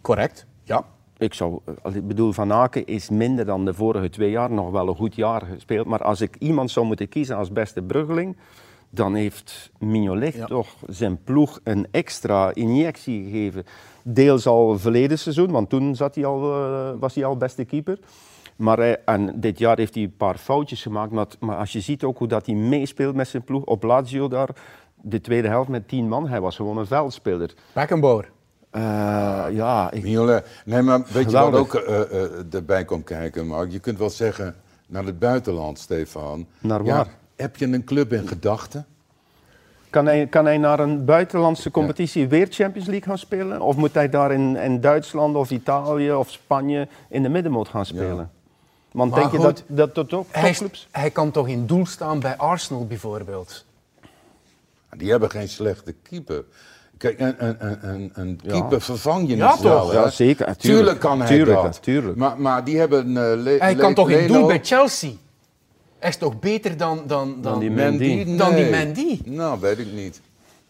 [0.00, 0.46] Correct.
[0.62, 0.84] Ja.
[1.18, 1.58] Ik zou,
[1.92, 5.14] ik bedoel, Van Aken is minder dan de vorige twee jaar nog wel een goed
[5.14, 5.86] jaar gespeeld.
[5.86, 8.36] Maar als ik iemand zou moeten kiezen als beste bruggeling,
[8.94, 10.46] dan heeft Mignolet Ja.
[10.46, 13.64] toch zijn ploeg een extra injectie gegeven.
[14.02, 17.98] Deels al verleden seizoen, want toen zat hij al, eh, was hij al beste keeper.
[18.56, 21.12] Maar hij, en dit jaar heeft hij een paar foutjes gemaakt.
[21.12, 24.28] Maar, maar als je ziet ook hoe dat hij meespeelt met zijn ploeg op Lazio
[24.28, 24.48] daar,
[25.00, 27.54] de tweede helft met tien man, hij was gewoon een veldspeler.
[27.72, 28.30] Beckenbauer.
[28.70, 28.80] Eh,
[29.50, 30.46] ja, ik, Mignolet.
[30.64, 33.72] Nee, maar weet je wat ook eh, eh, erbij komt kijken, Mark?
[33.72, 34.54] Je kunt wel zeggen,
[34.86, 36.46] naar het buitenland, Stefan.
[36.60, 37.08] Naar Ja, waar?
[37.36, 38.86] Heb je een club in gedachten?
[39.90, 43.60] Kan hij, kan hij naar een buitenlandse competitie weer Champions League gaan spelen?
[43.60, 47.86] Of moet hij daar in, in Duitsland of Italië of Spanje in de middenmoot gaan
[47.86, 48.30] spelen?
[48.92, 50.56] Want Maar denk je dat, dat ook Hij,
[50.90, 53.64] hij kan toch in doel staan bij Arsenal bijvoorbeeld?
[54.96, 56.44] Die hebben geen slechte keeper.
[56.98, 57.56] Kijk, een, een,
[57.88, 58.50] een- een, Ja.
[58.52, 59.92] keeper vervang je Ja, niet snel, toch?
[59.92, 59.98] hè?
[59.98, 60.60] Ja, zeker, tuurlijk.
[60.60, 61.82] Tuurlijk kan hij Tuurlijk, dat.
[61.82, 62.16] tuurlijk.
[62.16, 63.12] Maar, maar die hebben...
[63.42, 65.10] Le- Hij kan toch in doel bij Chelsea?
[66.02, 68.36] Hij is toch beter dan, dan, dan, die Mendy?
[68.36, 69.20] Dan die Nee.
[69.24, 70.20] Nou, weet ik niet.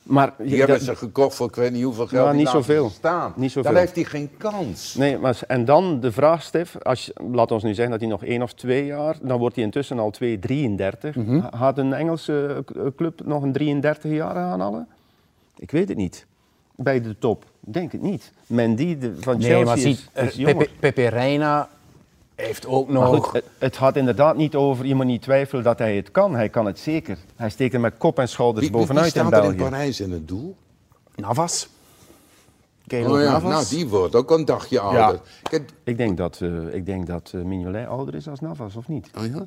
[0.03, 2.25] Maar Die je- hebben dat- ze gekocht voor ik weet niet hoeveel geld.
[2.25, 2.91] Ja, die niet zoveel.
[2.91, 3.33] Staan.
[3.37, 3.71] Niet zoveel.
[3.71, 4.95] Dan heeft hij geen kans.
[4.95, 8.25] Nee, maar, en dan de vraag, Stef, als, laat ons nu zeggen dat hij nog
[8.25, 11.17] één of twee jaar, dan wordt hij intussen al 2, 33.
[11.17, 11.39] Mhm.
[11.39, 12.65] Ha- Gaat een Engelse
[12.97, 14.89] club nog een 33 jaar gaan halen?
[15.57, 16.27] Ik weet het niet.
[16.77, 18.33] Bij de top, denk het niet.
[18.47, 20.55] Mendy de, van Nee, Chelsea maar is, zie, is eh, jonger.
[20.57, 21.69] Pepe, Pepe Reina
[22.43, 23.25] heeft ook nog...
[23.25, 26.35] goed, het, het gaat inderdaad niet over, je moet niet twijfelen dat hij het kan.
[26.35, 27.19] Hij kan het zeker.
[27.37, 29.57] Hij steekt er met kop en schouders Wie, wie, wie bovenuit in staat er in
[29.57, 29.71] België.
[29.71, 30.57] Parijs in het doel?
[31.15, 31.69] Navas.
[32.87, 33.51] Keylor Oh ja, Navas.
[33.51, 35.21] nou die wordt ook een dagje ouder.
[35.43, 39.11] Kijk, Ik denk dat, eh ik denk dat Mignolet ouder is als Navas, of niet?
[39.19, 39.47] oh ja?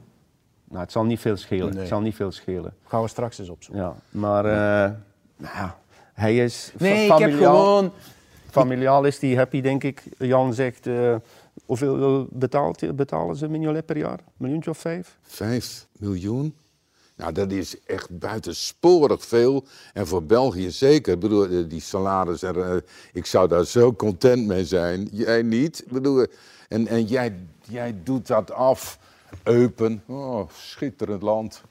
[0.69, 1.69] Nou, het zal niet veel schelen.
[1.69, 1.79] Nee.
[1.79, 2.73] Het zal niet veel schelen.
[2.87, 3.83] Gaan we straks eens opzoeken.
[3.83, 4.91] Ja, maar eh,
[5.37, 5.77] nou ja,
[6.13, 7.91] hij is Nee, ik heb familiaal, gewoon...
[8.49, 10.03] familiaal is hij happy, denk ik.
[10.17, 11.15] Jan zegt, eh,
[11.65, 14.19] hoeveel betaalt, betalen ze Mignolet per jaar?
[14.19, 15.17] Een miljoentje of vijf?
[15.21, 16.55] Vijf miljoen?
[17.15, 19.65] Nou, dat is echt buitensporig veel.
[19.93, 21.13] En voor België zeker.
[21.13, 22.75] Ik bedoel, eh, die salaris, eh,
[23.13, 25.07] ik zou daar zo content mee zijn.
[25.11, 25.81] Jij niet?
[25.85, 26.25] Ik bedoel,
[26.67, 28.99] en en jij, jij doet dat af.
[29.43, 31.61] Eupen, oh, schitterend land.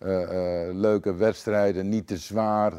[0.00, 0.22] Eh,
[0.68, 2.72] eh, leuke wedstrijden, niet te zwaar.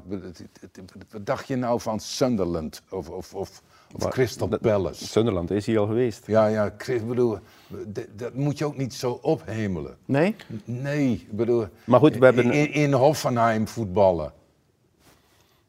[1.11, 3.61] Wat dacht je nou van Sunderland of, of, of,
[3.95, 5.05] of Crystal Palace?
[5.07, 6.27] Sunderland is hij al geweest.
[6.27, 7.37] Ja, ja, Chris, ik bedoel,
[8.15, 9.95] dat moet je ook niet zo ophemelen.
[10.05, 10.35] Nee?
[10.65, 14.31] Nee, bedoel, Maar goed, we hebben- in, in Hoffenheim voetballen.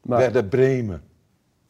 [0.01, 1.01] Maar, Werder Bremen.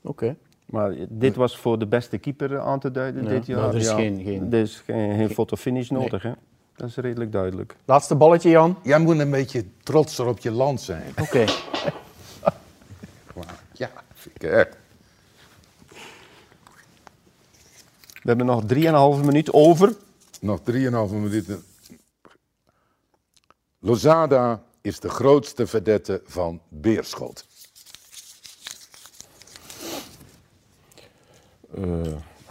[0.01, 0.35] Oké.
[0.65, 3.59] maar dit was voor de beste keeper aan te duiden Ja, dit jaar.
[3.59, 3.95] maar er is ja.
[3.95, 6.31] geen- geen- Er is geen, geen fotofinish nodig, hè?
[6.75, 7.75] Dat is redelijk duidelijk.
[7.85, 8.77] Laatste balletje, Jan.
[8.83, 11.13] Jij moet een beetje trotser op je land zijn.
[11.21, 11.45] Oké.
[13.73, 14.77] Ja, vind ik echt.
[18.23, 18.63] We hebben nog
[19.19, 19.95] 3,5 minuut over.
[20.39, 20.65] Nog 3,5
[21.11, 21.63] minuten.
[23.79, 27.45] Lozada is de grootste vedette van Beerschot.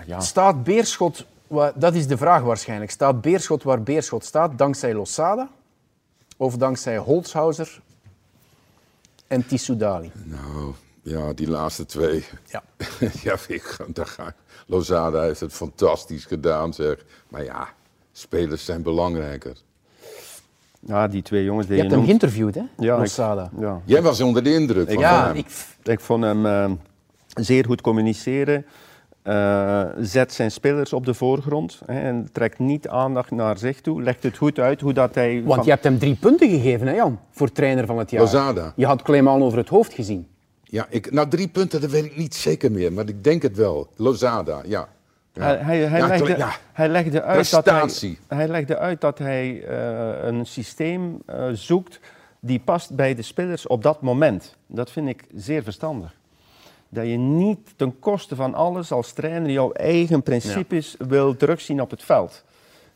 [0.06, 0.20] ja.
[0.20, 1.26] Staat Beerschot,
[1.74, 5.50] dat is de vraag waarschijnlijk, staat Beerschot waar Beerschot staat dankzij Losada
[6.36, 7.82] of dankzij Holzhauser
[9.26, 10.12] en Tissoudali?
[10.24, 12.24] Nou, ja, die laatste twee.
[12.46, 12.62] Ja.
[13.22, 14.34] ja, ik, daar ga ik.
[14.66, 16.96] Lozada heeft het fantastisch gedaan, zeg.
[17.28, 17.68] Maar ja,
[18.12, 19.56] spelers zijn belangrijker.
[20.80, 22.22] Ja, die twee jongens die Je je, hebt hem noemt.
[22.22, 22.84] geïnterviewd, hè?
[22.84, 23.50] Ja, ik- Losada.
[23.58, 23.80] Ja.
[23.84, 25.36] Jij was onder de indruk van Ja, hem.
[25.36, 25.46] ik,
[25.82, 26.70] Ik vond hem eh,
[27.34, 28.66] zeer goed communiceren.
[29.22, 34.02] eh, zet zijn spelers op de voorgrond hè, en trekt niet aandacht naar zich toe.
[34.02, 35.42] Legt het goed uit hoe dat hij.
[35.42, 37.18] want van- je hebt hem drie punten gegeven, hè Jan?
[37.30, 38.20] Voor trainer van het jaar.
[38.22, 38.72] Lozada.
[38.76, 40.26] Je had Clément over het hoofd gezien.
[40.72, 43.56] Ja, ik, nou drie punten, dat weet ik niet zeker meer, maar ik denk het
[43.56, 43.88] wel.
[43.96, 44.88] Lozada, ja.
[45.32, 45.42] ja.
[45.42, 46.56] Hij, hij, hij Ja, legde, ja.
[46.72, 52.00] hij legde uit dat hij, hij legde uit dat hij eh, een systeem eh, zoekt
[52.40, 54.56] die past bij de spelers op dat moment.
[54.66, 56.14] Dat vind ik zeer verstandig.
[56.88, 61.90] Dat je niet ten koste van alles als trainer jouw eigen principes wil terugzien op
[61.90, 62.44] het veld.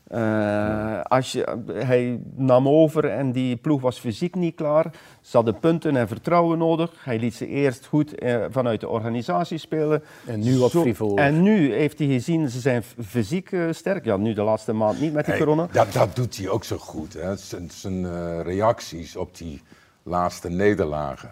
[0.07, 4.91] Eh, als je, hij nam over en die ploeg was fysiek niet klaar.
[5.21, 6.91] Ze hadden punten en vertrouwen nodig.
[7.03, 10.03] Hij liet ze eerst goed eh, vanuit de organisatie spelen.
[10.25, 11.23] En nu wat frivoler.
[11.23, 14.05] En nu heeft hij gezien, ze zijn fysiek eh, sterk.
[14.05, 15.67] Ja, nu de laatste maand niet met die Hey, corona.
[15.71, 17.13] dat, dat doet hij ook zo goed.
[17.13, 17.35] Hè.
[17.35, 19.61] Zijn, zijn reacties op die
[20.03, 21.31] laatste nederlagen.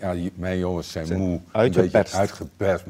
[0.00, 1.92] Ja, mijn jongens zijn, moe, een uitgeperst.
[1.92, 2.84] beetje uitgeperst,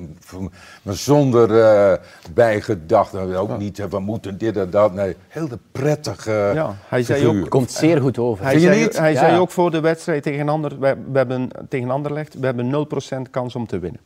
[0.82, 1.96] maar zonder eh
[2.34, 3.36] bijgedachten.
[3.36, 4.94] Ook niet, we moeten dit en dat.
[4.94, 8.44] Nee, heel de prettige Ja, hij zei ook- Komt zeer goed over.
[8.44, 8.99] Hij, zei, niet?
[8.99, 9.18] hij Ja.
[9.18, 13.30] zei ook voor de wedstrijd tegen, ander, we, we hebben, tegen Anderlecht, we hebben 0%
[13.30, 14.01] kans om te winnen.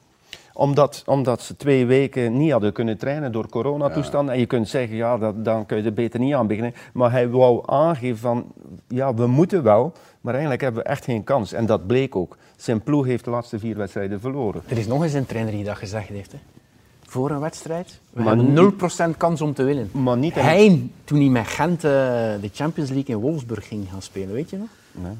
[0.54, 4.34] Omdat, omdat ze twee weken niet hadden kunnen trainen door coronatoestanden.
[4.34, 6.74] En je kunt zeggen, ja, dat, dan kun je er beter niet aan beginnen.
[6.92, 8.44] Maar hij wou aangeven van,
[8.88, 9.92] ja, we moeten wel.
[10.20, 11.52] Maar eigenlijk hebben we echt geen kans.
[11.52, 12.36] En dat bleek ook.
[12.62, 14.62] Zijn ploeg heeft de laatste vier wedstrijden verloren.
[14.68, 16.32] Er is nog eens een trainer die dat gezegd heeft.
[16.32, 16.38] Hè.
[17.06, 17.98] Voor een wedstrijd.
[18.10, 18.56] We Maar hebben niet-
[19.12, 19.88] 0% kans om te winnen.
[19.92, 21.90] Maar niet in- Hij, toen hij met Gent eh,
[22.40, 24.68] de Champions League in Wolfsburg ging gaan spelen, weet je nog?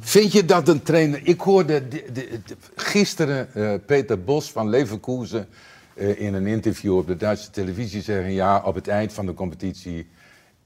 [0.01, 1.21] Vind je dat een trainer...
[1.25, 5.47] Ik hoorde de- de- de- gisteren eh, Peter Bos van Leverkusen
[5.95, 8.33] eh, in een interview op de Duitse televisie zeggen...
[8.33, 10.07] ja, op het eind van de competitie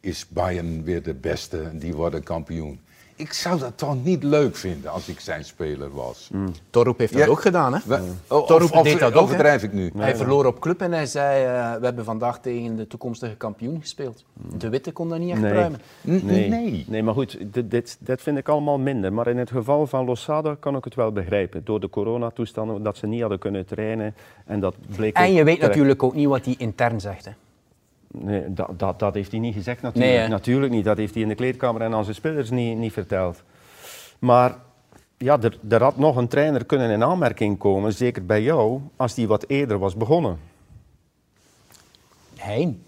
[0.00, 2.80] is Bayern weer de beste en die worden kampioen.
[3.16, 6.30] Ik zou dat toch niet leuk vinden als ik zijn speler was.
[6.70, 7.28] Torp heeft dat Ja.
[7.28, 7.78] ook gedaan, hè?
[7.86, 9.90] We- oh, of, of, deed dat ook, overdrijf ik nu?
[9.96, 13.80] Hij verloor op club en hij zei, eh, we hebben vandaag tegen de toekomstige kampioen
[13.80, 14.24] gespeeld.
[14.58, 15.50] De Witte kon dat niet echt Nee.
[15.52, 15.80] pruimen.
[16.08, 16.48] N- Nee.
[16.48, 16.84] nee.
[16.88, 19.12] nee, maar goed, dit, dit, dit vind ik allemaal minder.
[19.12, 21.64] Maar in het geval van Losada kan ik het wel begrijpen.
[21.64, 24.14] Door de coronatoestanden, dat ze niet hadden kunnen trainen.
[24.46, 25.60] En dat bleek En je weet terecht.
[25.74, 27.30] natuurlijk ook niet wat hij intern zegt, hè?
[28.10, 30.14] Nee, dat, dat, dat heeft hij niet gezegd natuurlijk.
[30.18, 30.84] Nee, natuurlijk niet.
[30.84, 33.42] Dat heeft hij in de kleedkamer en aan zijn spelers niet, niet verteld.
[34.18, 34.54] Maar
[35.16, 39.14] ja, er, er had nog een trainer kunnen in aanmerking komen, zeker bij jou, als
[39.14, 40.38] die wat eerder was begonnen.
[42.36, 42.82] Hein.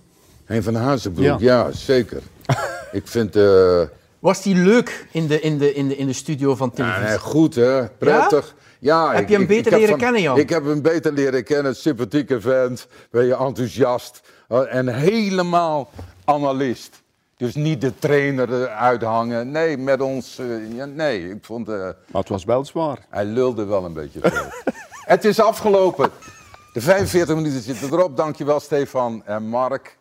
[0.45, 1.37] Hein van Hazenbroek, Ja.
[1.41, 2.23] ja, zeker.
[2.93, 3.37] ik vind...
[3.37, 3.83] eh
[4.19, 7.09] Was die leuk in de, in de, in de, in de studio van ja, televisie?
[7.09, 7.89] nee, goed, hè?
[7.89, 8.55] Prettig.
[8.59, 8.67] Ja?
[8.81, 10.39] Heb je hem beter leren kennen, Jan?
[10.39, 11.77] Ik heb hem beter leren kennen.
[11.77, 12.87] Sympathieke vent.
[13.11, 14.21] Ben je enthousiast.
[14.49, 15.91] eh, en helemaal
[16.25, 17.03] analist.
[17.37, 19.51] Dus niet de trainer uithangen.
[19.51, 20.39] Nee, met ons...
[20.39, 21.69] eh, ja, nee, ik vond...
[21.69, 22.99] eh, Maar het was wel zwaar.
[23.11, 24.21] Hij lulde wel een beetje
[25.05, 26.11] het is afgelopen.
[26.73, 28.17] De 45 minuten zitten erop.
[28.17, 29.98] Dankjewel Stefan en Mark.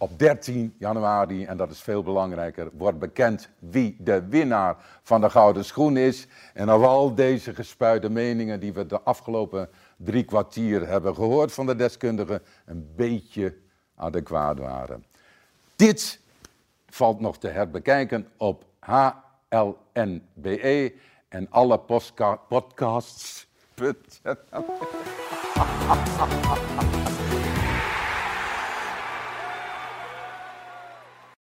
[0.00, 5.30] Op 13 januari, en dat is veel belangrijker, wordt bekend wie de winnaar van de
[5.30, 6.26] Gouden Schoen is.
[6.54, 11.66] En of al deze gespuide meningen die we de afgelopen drie kwartier hebben gehoord van
[11.66, 13.54] de deskundigen, een beetje
[13.94, 15.04] adequaat waren.
[15.76, 16.20] Dit
[16.86, 18.64] valt nog te herbekijken op
[19.48, 20.94] HLNBE
[21.28, 21.78] en alle
[22.48, 23.46] podcasts.